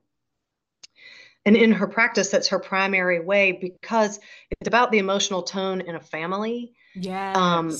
[1.44, 5.94] And in her practice, that's her primary way because it's about the emotional tone in
[5.94, 6.74] a family.
[6.94, 7.36] Yes.
[7.36, 7.74] Um,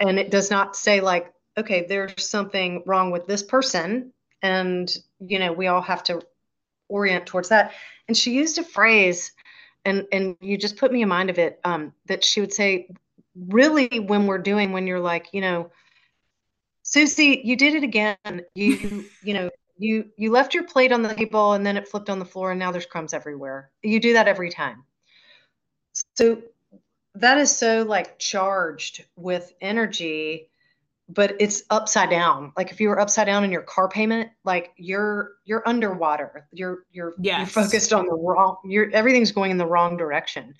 [0.00, 4.12] and it does not say like okay, there's something wrong with this person.
[4.42, 6.20] And, you know, we all have to
[6.88, 7.72] orient towards that.
[8.08, 9.32] And she used a phrase,
[9.84, 12.88] and, and you just put me in mind of it, um, that she would say,
[13.48, 15.70] really, when we're doing, when you're like, you know,
[16.82, 18.42] Susie, you did it again.
[18.54, 22.10] You, you know, you you left your plate on the table and then it flipped
[22.10, 23.70] on the floor and now there's crumbs everywhere.
[23.82, 24.84] You do that every time.
[26.14, 26.42] So
[27.16, 30.48] that is so like charged with energy
[31.08, 32.52] but it's upside down.
[32.56, 36.48] Like if you were upside down in your car payment like you're you're underwater.
[36.52, 37.38] You're you're yes.
[37.38, 40.54] you're focused on the wrong you're everything's going in the wrong direction.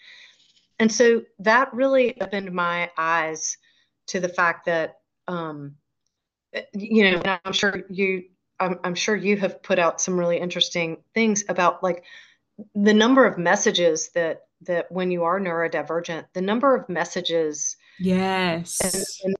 [0.78, 3.56] And so that really opened my eyes
[4.08, 5.76] to the fact that um
[6.74, 8.24] you know i'm sure you
[8.60, 12.04] I'm, I'm sure you have put out some really interesting things about like
[12.74, 18.80] the number of messages that that when you are neurodivergent the number of messages yes.
[18.80, 19.36] and, and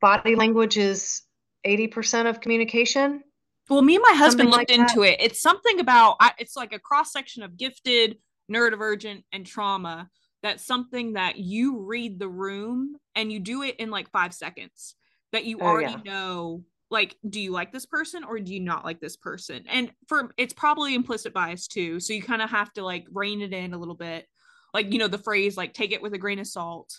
[0.00, 1.22] body language is
[1.66, 3.22] 80% of communication?
[3.68, 5.18] Well me and my husband something looked like into it.
[5.20, 8.16] It's something about it's like a cross section of gifted
[8.50, 10.08] neurodivergent and trauma.
[10.42, 14.94] That's something that you read the room and you do it in like five seconds
[15.32, 16.12] that you oh, already yeah.
[16.12, 19.64] know like do you like this person or do you not like this person?
[19.68, 23.42] And for it's probably implicit bias too so you kind of have to like rein
[23.42, 24.26] it in a little bit.
[24.72, 26.94] Like you know the phrase like take it with a grain of salt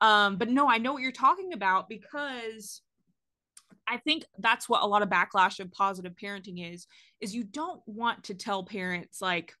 [0.00, 2.82] um but no i know what you're talking about because
[3.86, 6.86] i think that's what a lot of backlash of positive parenting is
[7.20, 9.52] is you don't want to tell parents like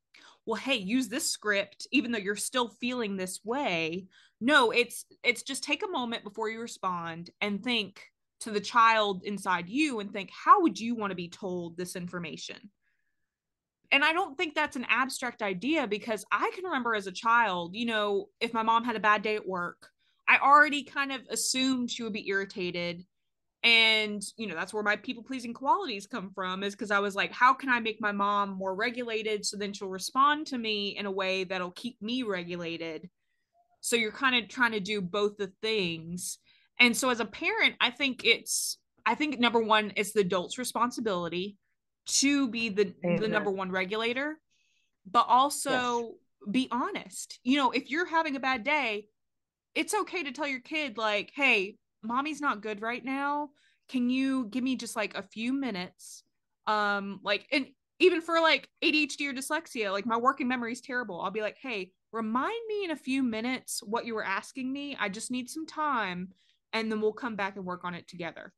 [0.46, 4.06] well hey use this script even though you're still feeling this way
[4.40, 8.02] no it's it's just take a moment before you respond and think
[8.40, 11.94] to the child inside you and think, how would you want to be told this
[11.94, 12.70] information?
[13.92, 17.74] And I don't think that's an abstract idea because I can remember as a child,
[17.74, 19.88] you know, if my mom had a bad day at work,
[20.30, 23.04] I already kind of assumed she would be irritated.
[23.62, 27.14] And, you know, that's where my people pleasing qualities come from is because I was
[27.14, 30.96] like, how can I make my mom more regulated so then she'll respond to me
[30.96, 33.10] in a way that'll keep me regulated?
[33.82, 36.38] So you're kind of trying to do both the things
[36.80, 40.58] and so as a parent, I think it's I think number one, it's the adult's
[40.58, 41.56] responsibility
[42.06, 43.20] to be the Amen.
[43.20, 44.40] the number one regulator,
[45.08, 46.10] but also yes.
[46.50, 47.38] be honest.
[47.44, 49.06] You know, if you're having a bad day,
[49.74, 53.50] it's okay to tell your kid like, "Hey, mommy's not good right now.
[53.88, 56.22] Can you give me just like a few minutes?"
[56.66, 57.66] Um like and
[57.98, 61.20] even for like ADHD or dyslexia, like my working memory is terrible.
[61.20, 64.96] I'll be like, "Hey, remind me in a few minutes what you were asking me.
[64.98, 66.34] I just need some time."
[66.72, 68.52] and then we'll come back and work on it together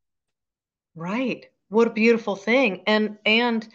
[0.95, 3.69] right what a beautiful thing and and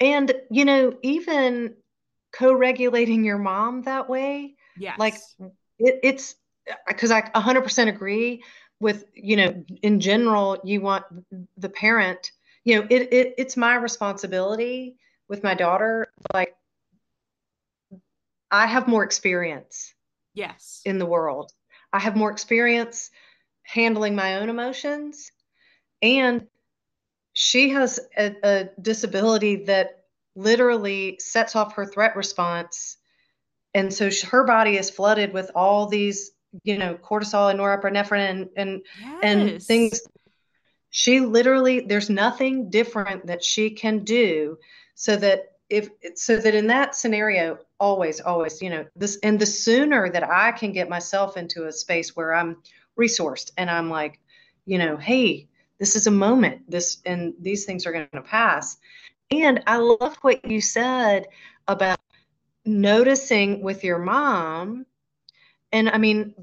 [0.00, 1.74] and you know even
[2.32, 5.14] co-regulating your mom that way yeah like
[5.78, 6.34] it, it's
[6.86, 8.42] because i 100% agree
[8.80, 11.04] with you know in general you want
[11.56, 12.32] the parent
[12.64, 14.96] you know it, it it's my responsibility
[15.28, 16.54] with my daughter like
[18.50, 19.94] i have more experience
[20.34, 21.52] yes in the world
[21.92, 23.10] i have more experience
[23.68, 25.30] handling my own emotions.
[26.00, 26.46] And
[27.32, 30.04] she has a, a disability that
[30.34, 32.96] literally sets off her threat response.
[33.74, 36.30] And so she, her body is flooded with all these,
[36.62, 39.18] you know, cortisol and norepinephrine and and, yes.
[39.22, 40.00] and things.
[40.90, 44.56] She literally, there's nothing different that she can do
[44.94, 49.46] so that if so that in that scenario, always, always, you know, this and the
[49.46, 52.56] sooner that I can get myself into a space where I'm
[52.98, 54.20] resourced and i'm like
[54.66, 58.76] you know hey this is a moment this and these things are going to pass
[59.30, 61.26] and i love what you said
[61.68, 62.00] about
[62.64, 64.84] noticing with your mom
[65.72, 66.34] and i mean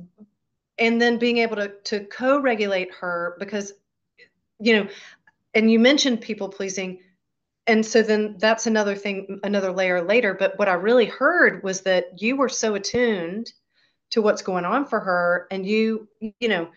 [0.77, 3.73] and then being able to to co-regulate her because
[4.59, 4.89] you know
[5.55, 6.99] and you mentioned people pleasing.
[7.65, 10.35] And so then that's another thing another layer later.
[10.35, 13.51] But what i really heard was that you were so attuned
[14.11, 16.69] to what's going on for her and you you know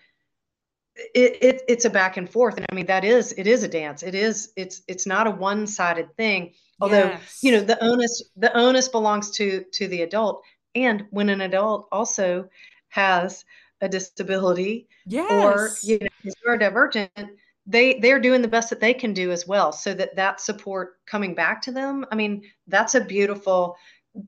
[1.15, 2.57] it, it it's a back and forth.
[2.57, 4.03] And i mean that is it is a dance.
[4.03, 6.55] It is it's it's not a one-sided thing.
[6.81, 7.41] Although yes.
[7.43, 10.43] you know the onus the onus belongs to to the adult
[10.75, 12.49] and when an adult also
[12.89, 13.45] has
[13.81, 15.31] a disability yes.
[15.31, 17.31] or you know is neurodivergent
[17.67, 20.97] they they're doing the best that they can do as well so that that support
[21.07, 23.77] coming back to them i mean that's a beautiful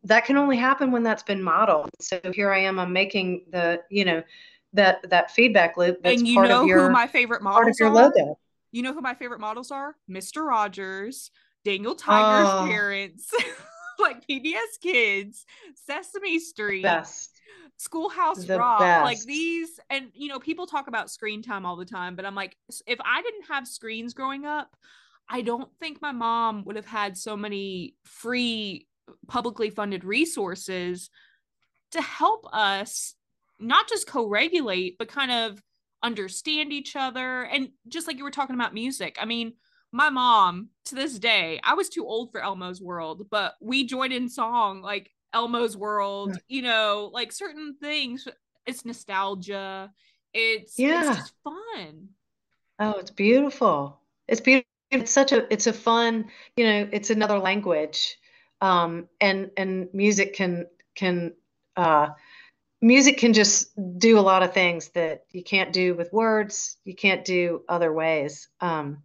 [0.04, 1.90] that can only happen when that's been modeled.
[2.00, 4.22] So here I am, I'm making the, you know,
[4.72, 6.00] that that feedback loop.
[6.02, 7.94] That's and you know your, who my favorite models part of your are?
[7.94, 8.38] logo.
[8.70, 9.96] You know who my favorite models are?
[10.08, 10.46] Mr.
[10.46, 11.32] Rogers,
[11.64, 13.30] Daniel Tiger's oh, parents,
[14.02, 15.44] like PBS Kids,
[15.74, 17.40] Sesame Street, best.
[17.76, 19.04] Schoolhouse the Rock, best.
[19.04, 19.80] like these.
[19.88, 22.98] And you know, people talk about screen time all the time, but I'm like, if
[23.04, 24.76] I didn't have screens growing up,
[25.28, 28.86] I don't think my mom would have had so many free
[29.28, 31.10] publicly funded resources
[31.92, 33.14] to help us
[33.58, 35.62] not just co-regulate but kind of
[36.02, 37.42] understand each other.
[37.42, 39.54] And just like you were talking about music, I mean,
[39.92, 44.12] my mom to this day, I was too old for Elmo's World, but we joined
[44.12, 48.26] in song like Elmo's World, you know, like certain things.
[48.66, 49.92] It's nostalgia.
[50.32, 51.10] It's yeah.
[51.10, 52.08] it's just fun.
[52.78, 54.00] Oh, it's beautiful.
[54.28, 54.68] It's beautiful.
[54.90, 56.26] It's such a it's a fun,
[56.56, 58.16] you know, it's another language.
[58.60, 61.32] Um and and music can can
[61.76, 62.08] uh
[62.80, 66.94] music can just do a lot of things that you can't do with words, you
[66.94, 68.48] can't do other ways.
[68.60, 69.02] Um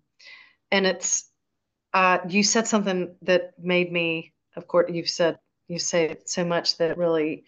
[0.71, 1.29] and it's
[1.93, 6.77] uh you said something that made me of course you've said you say so much
[6.77, 7.45] that really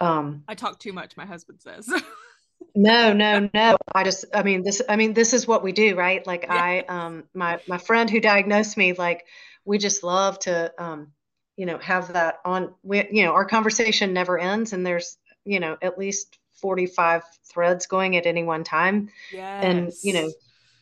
[0.00, 1.88] um I talk too much, my husband says.
[2.74, 3.76] no, no, no.
[3.94, 6.26] I just I mean this I mean this is what we do, right?
[6.26, 6.54] Like yeah.
[6.54, 9.26] I um my my friend who diagnosed me, like
[9.64, 11.08] we just love to um
[11.56, 15.60] you know have that on we you know our conversation never ends and there's you
[15.60, 19.10] know at least 45 threads going at any one time.
[19.32, 19.64] Yes.
[19.64, 20.30] And you know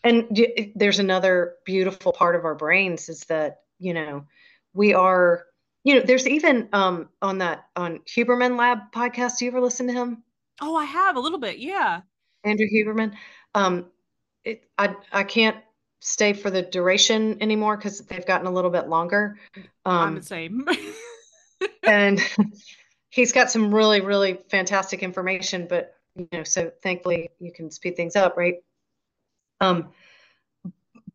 [0.06, 4.24] and there's another beautiful part of our brains is that you know
[4.72, 5.46] we are
[5.86, 9.38] you know, there's even um on that on Huberman Lab podcast.
[9.38, 10.24] Do you ever listen to him?
[10.60, 11.58] Oh, I have a little bit.
[11.58, 12.00] Yeah.
[12.42, 13.14] Andrew Huberman.
[13.54, 13.86] Um,
[14.42, 15.56] it, I I can't
[16.00, 19.38] stay for the duration anymore because they've gotten a little bit longer.
[19.84, 20.66] Um, I'm the same.
[21.84, 22.20] and
[23.10, 27.94] he's got some really really fantastic information, but you know, so thankfully you can speed
[27.96, 28.56] things up, right?
[29.60, 29.88] Um,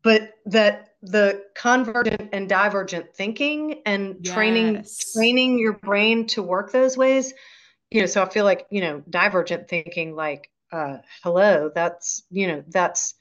[0.02, 4.34] but that the convergent and divergent thinking and yes.
[4.34, 4.84] training
[5.14, 7.34] training your brain to work those ways
[7.90, 12.46] you know so i feel like you know divergent thinking like uh hello that's you
[12.46, 13.14] know that's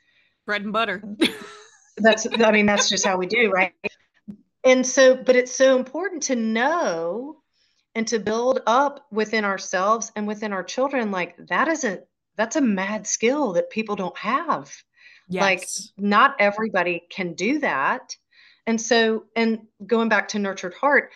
[0.45, 1.03] bread and butter.
[1.97, 3.73] That's i mean that's just how we do right?
[4.63, 7.41] And so but it's so important to know
[7.93, 11.99] and to build up within ourselves and within our children like that is a
[12.37, 14.73] that's a mad skill that people don't have
[15.31, 15.41] Yes.
[15.41, 15.67] Like
[15.97, 18.15] not everybody can do that.
[18.67, 21.11] And so, and going back to nurtured heart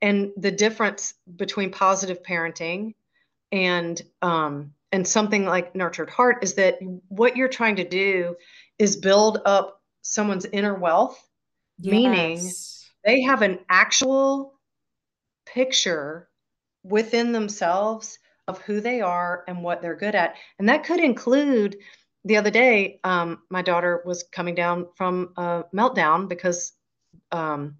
[0.00, 2.94] and the difference between positive parenting
[3.52, 8.36] and um and something like nurtured heart is that what you're trying to do
[8.78, 11.20] is build up someone's inner wealth,
[11.78, 11.92] yes.
[11.92, 12.50] meaning
[13.04, 14.54] they have an actual
[15.44, 16.28] picture
[16.84, 20.36] within themselves of who they are and what they're good at.
[20.58, 21.76] And that could include
[22.26, 26.72] the other day, um, my daughter was coming down from a meltdown because
[27.30, 27.76] um,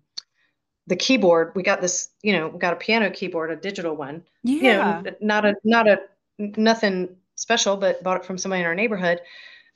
[0.86, 4.22] the keyboard we got this, you know, we got a piano keyboard, a digital one.
[4.44, 4.98] Yeah.
[4.98, 6.00] You know, not a not a
[6.38, 9.20] nothing special, but bought it from somebody in our neighborhood.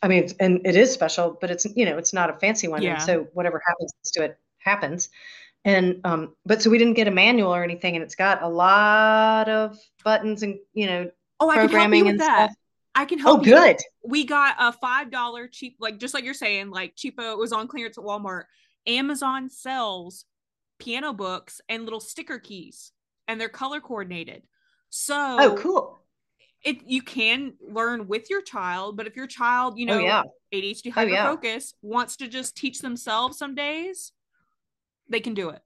[0.02, 2.80] I mean, and it is special, but it's you know, it's not a fancy one.
[2.80, 2.94] Yeah.
[2.94, 5.08] And so whatever happens to it happens.
[5.64, 8.48] And um, but so we didn't get a manual or anything, and it's got a
[8.48, 11.10] lot of buttons and you know
[11.40, 12.50] oh, programming and that.
[12.50, 12.56] stuff.
[12.94, 13.40] I can help.
[13.40, 13.54] Oh, you.
[13.54, 13.76] good.
[14.04, 17.32] We got a five dollar cheap, like just like you're saying, like cheapo.
[17.32, 18.44] It was on clearance at Walmart.
[18.86, 20.24] Amazon sells
[20.78, 22.92] piano books and little sticker keys,
[23.28, 24.42] and they're color coordinated.
[24.88, 26.02] So oh, cool.
[26.62, 30.04] It you can learn with your child, but if your child, you oh, know, oh,
[30.04, 30.22] yeah.
[30.52, 31.94] ADHD hyper focus oh, yeah.
[31.94, 34.12] wants to just teach themselves some days,
[35.08, 35.62] they can do it.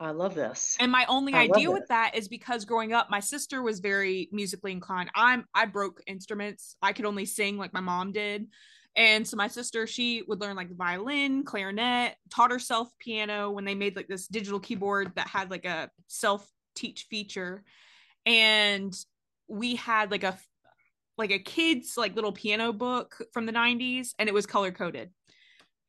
[0.00, 0.76] I love this.
[0.78, 4.28] And my only I idea with that is because growing up, my sister was very
[4.30, 5.10] musically inclined.
[5.14, 6.76] I'm I broke instruments.
[6.80, 8.46] I could only sing like my mom did.
[8.94, 13.64] And so my sister, she would learn like the violin, clarinet, taught herself piano when
[13.64, 17.64] they made like this digital keyboard that had like a self teach feature.
[18.24, 18.94] And
[19.48, 20.38] we had like a
[21.16, 25.10] like a kid's like little piano book from the 90s and it was color coded.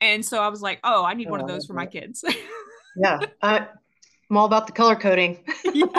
[0.02, 1.86] And so I was like, oh, I need oh, one of oh, those for my
[1.86, 2.24] kids.
[2.96, 3.20] yeah.
[3.42, 3.68] I
[4.30, 5.40] I'm all about the color coding.
[5.64, 5.94] but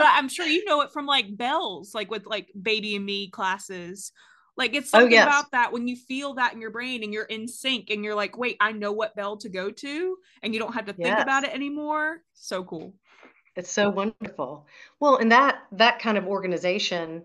[0.00, 4.12] I'm sure you know it from like bells, like with like baby and me classes.
[4.56, 5.26] Like it's oh, something oh, yes.
[5.26, 8.14] about that when you feel that in your brain and you're in sync and you're
[8.14, 11.08] like, wait, I know what bell to go to, and you don't have to think
[11.08, 11.22] yes.
[11.22, 12.22] about it anymore.
[12.34, 12.94] So cool.
[13.56, 14.66] It's so wonderful.
[15.00, 17.22] Well, and that that kind of organization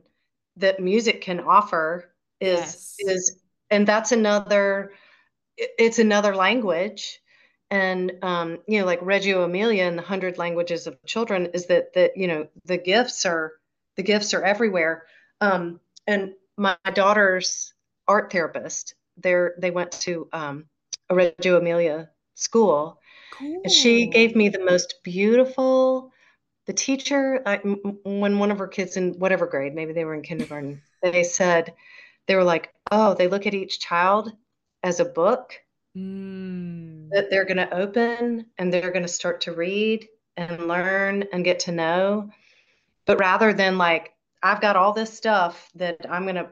[0.58, 2.96] that music can offer is yes.
[3.00, 4.92] is and that's another
[5.58, 7.20] it's another language
[7.72, 11.94] and um, you know like reggio emilia and the hundred languages of children is that
[11.94, 13.54] that you know the gifts are
[13.96, 15.04] the gifts are everywhere
[15.42, 17.74] um, and my daughter's
[18.08, 20.66] art therapist there they went to um,
[21.10, 23.00] a reggio emilia school
[23.34, 23.62] cool.
[23.64, 26.12] and she gave me the most beautiful
[26.66, 30.22] the teacher I, when one of her kids in whatever grade maybe they were in
[30.22, 31.74] kindergarten they said
[32.28, 34.32] they were like oh they look at each child
[34.84, 35.54] as a book
[35.96, 36.99] mm.
[37.12, 40.08] That they're going to open and they're going to start to read
[40.38, 42.30] and learn and get to know.
[43.06, 46.50] But rather than like I've got all this stuff that I'm going to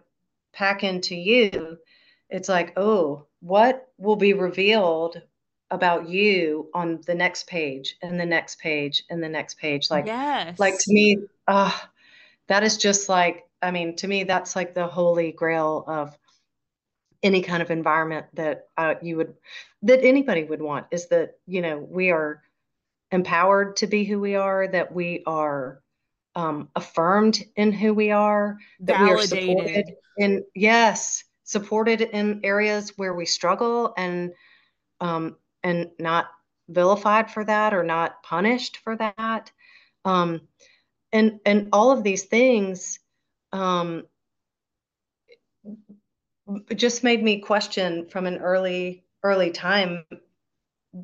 [0.54, 1.78] pack into you.
[2.30, 5.22] It's like, oh, what will be revealed
[5.70, 9.90] about you on the next page and the next page and the next page?
[9.90, 10.60] Like, yes.
[10.60, 11.72] like to me, uh,
[12.48, 16.18] that is just like, I mean, to me, that's like the holy grail of
[17.24, 19.34] any kind of environment that uh, you would,
[19.84, 22.42] that anybody would want is that, you know, we are
[23.12, 25.82] empowered to be who we are, that we are
[26.36, 29.48] um, affirmed in who we are, that Validated.
[29.48, 34.34] we are supported in, yes, supported in areas where we struggle and,
[35.00, 36.28] um, and not
[36.70, 39.52] vilified for that or not punished for that.
[40.06, 40.42] Um,
[41.12, 43.00] and, and all of these things,
[43.54, 44.04] um,
[46.76, 50.06] just made me question from an early early time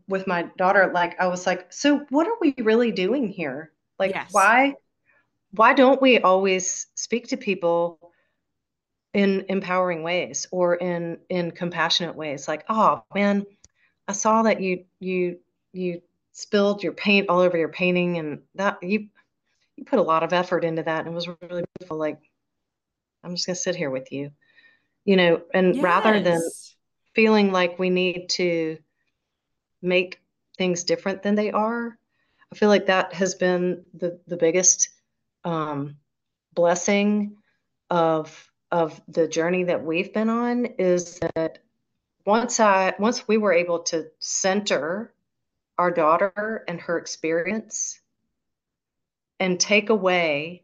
[0.07, 3.71] with my daughter like i was like so what are we really doing here?
[3.99, 4.29] Like yes.
[4.31, 4.75] why
[5.51, 8.11] why don't we always speak to people
[9.13, 12.47] in empowering ways or in in compassionate ways?
[12.47, 13.45] Like oh man
[14.07, 15.39] i saw that you you
[15.73, 19.07] you spilled your paint all over your painting and that you
[19.75, 21.97] you put a lot of effort into that and it was really beautiful.
[21.97, 22.19] Like
[23.23, 24.31] i'm just going to sit here with you
[25.05, 25.83] you know and yes.
[25.83, 26.41] rather than
[27.13, 28.77] feeling like we need to
[29.81, 30.19] make
[30.57, 31.97] things different than they are.
[32.51, 34.89] I feel like that has been the the biggest
[35.43, 35.97] um,
[36.53, 37.37] blessing
[37.89, 41.59] of of the journey that we've been on is that
[42.25, 45.13] once I once we were able to center
[45.77, 47.99] our daughter and her experience
[49.39, 50.63] and take away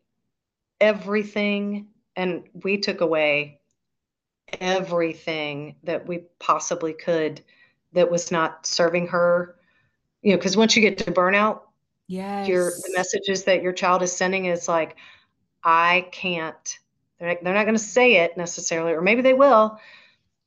[0.80, 3.59] everything and we took away
[4.60, 7.42] everything that we possibly could
[7.94, 9.56] that was not serving her.
[10.22, 11.62] You know because once you get to burnout
[12.10, 14.98] yeah your the messages that your child is sending is like
[15.64, 16.80] i can't
[17.18, 19.80] they're not, they're not going to say it necessarily or maybe they will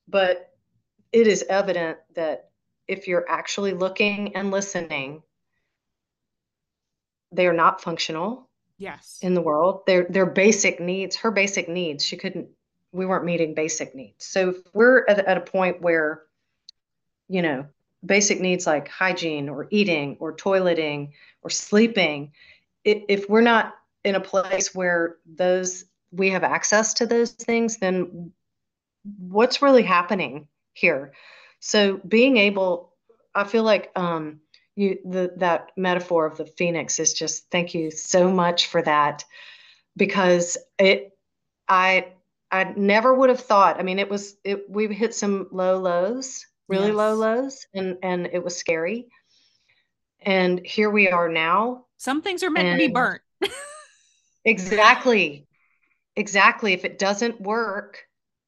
[0.09, 0.51] but
[1.13, 2.51] it is evident that
[2.89, 5.23] if you're actually looking and listening
[7.31, 9.19] they are not functional yes.
[9.23, 9.83] in the world.
[9.87, 12.49] Their their basic needs her basic needs she couldn't
[12.93, 16.23] we weren't meeting basic needs so if we're at, at a point where
[17.33, 17.67] you know,
[18.05, 21.13] basic needs like hygiene or eating or toileting
[21.43, 22.33] or sleeping,
[22.85, 23.75] if we're not
[24.05, 28.33] in a place where those we have access to those things, then
[29.19, 31.13] what's really happening here?
[31.61, 32.93] So being able,
[33.35, 34.41] I feel like um,
[34.77, 39.25] you the that metaphor of the phoenix is just thank you so much for that
[39.97, 41.17] because it
[41.67, 42.09] I
[42.53, 43.81] I never would have thought.
[43.81, 46.97] I mean, it was it we've hit some low lows really yes.
[46.97, 49.07] low lows and and it was scary.
[50.21, 51.87] And here we are now.
[51.97, 53.23] Some things are meant to be burnt.
[54.45, 55.47] Exactly.
[56.17, 56.73] Exactly.
[56.73, 58.01] If it doesn't work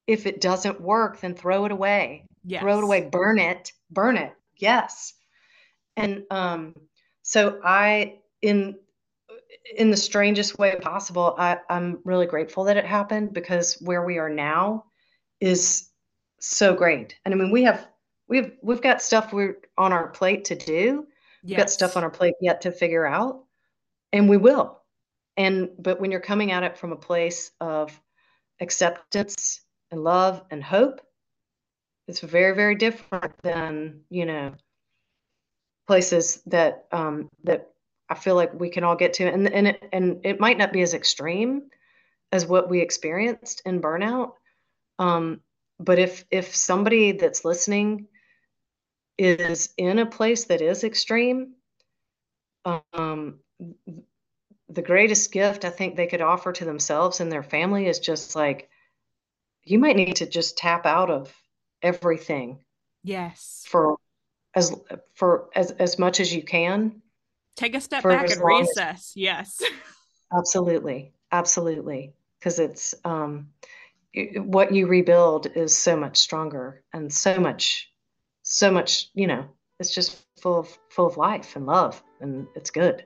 [0.09, 2.25] if it doesn't work then throw it away.
[2.45, 2.63] Yes.
[2.63, 3.09] throw it away.
[3.09, 3.71] Burn it.
[3.91, 4.33] Burn it.
[4.57, 5.15] Yes.
[5.97, 6.75] And um
[7.23, 8.75] so i in
[9.77, 14.19] in the strangest way possible I, i'm really grateful that it happened because where we
[14.19, 14.85] are now
[15.41, 15.89] is
[16.41, 17.89] so great and i mean we have
[18.29, 21.07] we've we've got stuff we're on our plate to do.
[21.43, 21.51] Yes.
[21.51, 23.45] We've got stuff on our plate yet to figure out,
[24.13, 24.81] and we will.
[25.37, 27.99] And but when you're coming at it from a place of
[28.61, 31.01] acceptance and love and hope,
[32.09, 34.55] it's very very different than you know
[35.87, 37.74] places that um, that
[38.15, 40.73] I feel like we can all get to, and and it, and it might not
[40.73, 41.65] be as extreme
[42.31, 44.35] as what we experienced in burnout.
[45.01, 45.41] Um,
[45.81, 48.07] but if if somebody that's listening
[49.19, 51.55] is in a place that is extreme,
[52.65, 53.41] um,
[54.69, 58.37] the greatest gift I think they could offer to themselves and their family is just
[58.37, 58.69] like,
[59.65, 61.35] you might need to just tap out of
[61.83, 62.65] everything.
[63.03, 63.65] Yes.
[63.67, 63.97] For
[64.55, 64.73] as
[65.15, 67.03] for as as much as you can.
[67.57, 68.79] Take a step back and recess.
[68.79, 69.63] As, yes.
[70.37, 73.49] absolutely, absolutely, because it's um,
[74.37, 77.91] what you rebuild is so much stronger and so much
[78.45, 79.47] so much, you know,
[79.81, 83.05] it's just full of full of life and love and it's good.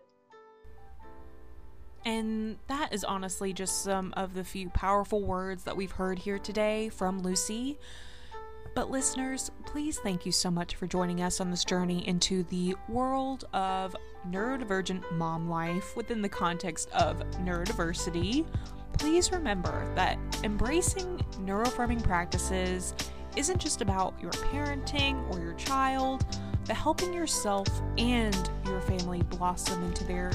[2.04, 6.38] And that is honestly just some of the few powerful words that we've heard here
[6.38, 7.78] today from Lucy.
[8.74, 12.76] But, listeners, please thank you so much for joining us on this journey into the
[12.88, 13.96] world of
[14.30, 18.46] neurodivergent mom life within the context of neurodiversity.
[18.98, 22.94] Please remember that embracing neuroaffirming practices
[23.36, 26.26] isn't just about your parenting or your child,
[26.66, 30.30] but helping yourself and your family blossom into their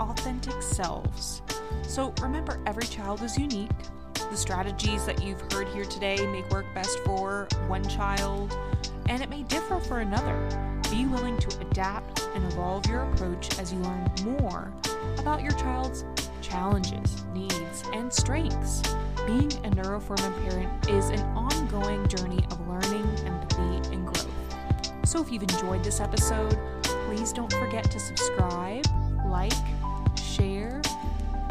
[0.00, 1.42] authentic selves.
[1.82, 3.70] So remember, every child is unique.
[4.14, 8.56] The strategies that you've heard here today may work best for one child,
[9.08, 10.65] and it may differ for another.
[10.90, 14.72] Be willing to adapt and evolve your approach as you learn more
[15.18, 16.04] about your child's
[16.40, 18.82] challenges, needs, and strengths.
[19.26, 24.28] Being a neuroaffirming parent is an ongoing journey of learning, empathy, and growth.
[25.04, 28.86] So if you've enjoyed this episode, please don't forget to subscribe,
[29.26, 29.52] like,
[30.16, 30.80] share,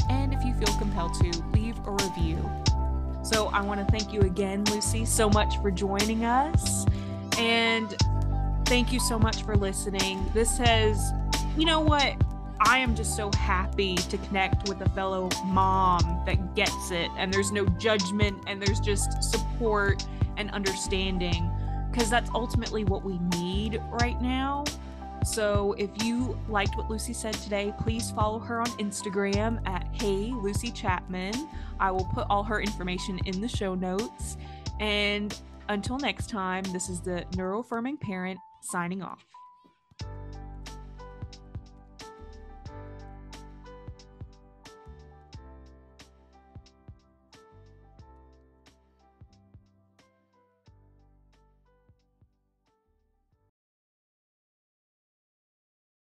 [0.09, 2.37] and if you feel compelled to, leave a review.
[3.23, 6.85] So I want to thank you again, Lucy, so much for joining us.
[7.37, 7.95] And
[8.65, 10.25] thank you so much for listening.
[10.33, 11.11] This has,
[11.57, 12.15] you know what?
[12.61, 17.33] I am just so happy to connect with a fellow mom that gets it, and
[17.33, 20.05] there's no judgment, and there's just support
[20.37, 21.51] and understanding
[21.91, 24.63] because that's ultimately what we need right now.
[25.23, 30.31] So if you liked what Lucy said today, please follow her on Instagram at Hey
[30.35, 31.33] Lucy Chapman.
[31.79, 34.37] I will put all her information in the show notes.
[34.79, 35.37] And
[35.69, 39.34] until next time, this is the Neuroaffirming Parent signing off.